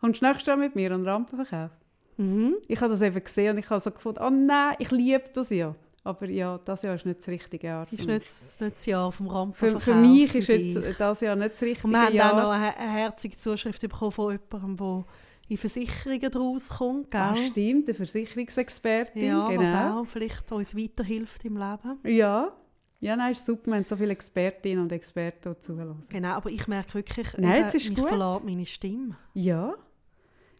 [0.00, 1.70] Kommst du nächstes Jahr mit mir an Rampenverkauf?
[2.16, 2.56] Mhm.
[2.66, 5.50] Ich habe das eben gesehen und ich habe so gefunden, oh nein, ich liebe das
[5.50, 5.74] ja.
[6.04, 7.84] Aber ja, das Jahr ist nicht das richtige Jahr.
[7.84, 9.82] für Ist nicht, das- nicht das Jahr vom für, Rampenverkauf.
[9.82, 12.32] für mich ist für das Jahr nicht das richtige Und wir haben Jahr.
[12.32, 15.04] auch noch eine, eine herzige Zuschrift bekommen von jemandem, der
[15.48, 17.10] in Versicherungen draus kommt.
[17.10, 17.20] Gell?
[17.20, 19.62] Ah, stimmt, eine Versicherungsexpertin, ja, genau.
[19.62, 21.98] was auch vielleicht uns weiterhilft im Leben.
[22.04, 22.52] Ja.
[23.00, 26.00] ja, nein, ist super, wir haben so viele Expertinnen und Experten, zuhören.
[26.08, 28.08] Genau, aber ich merke wirklich, Nein, eben, es ist mich gut.
[28.08, 29.16] verlässt meine Stimme.
[29.34, 29.74] Ja,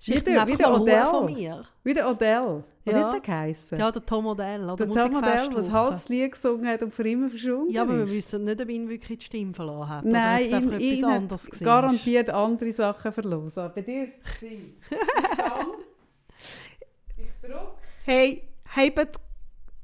[0.00, 1.06] Wieder- wieder mal Ruhe Odell.
[1.06, 1.62] von mir.
[1.82, 2.64] wie der Odell.
[2.84, 3.04] Wie Ja.
[3.04, 3.78] hat der geheissen?
[3.78, 4.62] Ja, der Tom Odell.
[4.64, 5.72] Oder der Tom Odell, der Musikfestwoche.
[5.72, 8.12] halbes Lied gesungen hat und für immer verschwunden Ja, aber wir ist.
[8.12, 10.04] wissen nicht, ob ihn wirklich die Stimme verloren hat.
[10.04, 13.52] Nein, oder ihn, etwas ihn anderes hat garantiert andere Sachen verloren.
[13.56, 14.42] Aber Bei dir ist es.
[17.16, 17.66] Ich drücke.
[18.04, 18.42] Hey,
[18.76, 19.18] habt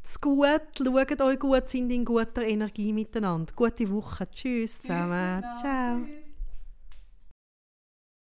[0.05, 0.47] es gut,
[0.79, 3.53] schaut euch gut, sind in guter Energie miteinander.
[3.55, 4.29] Gute Woche.
[4.31, 5.43] Tschüss zusammen.
[5.43, 5.97] Tschüss Ciao.
[6.05, 6.24] Tschüss.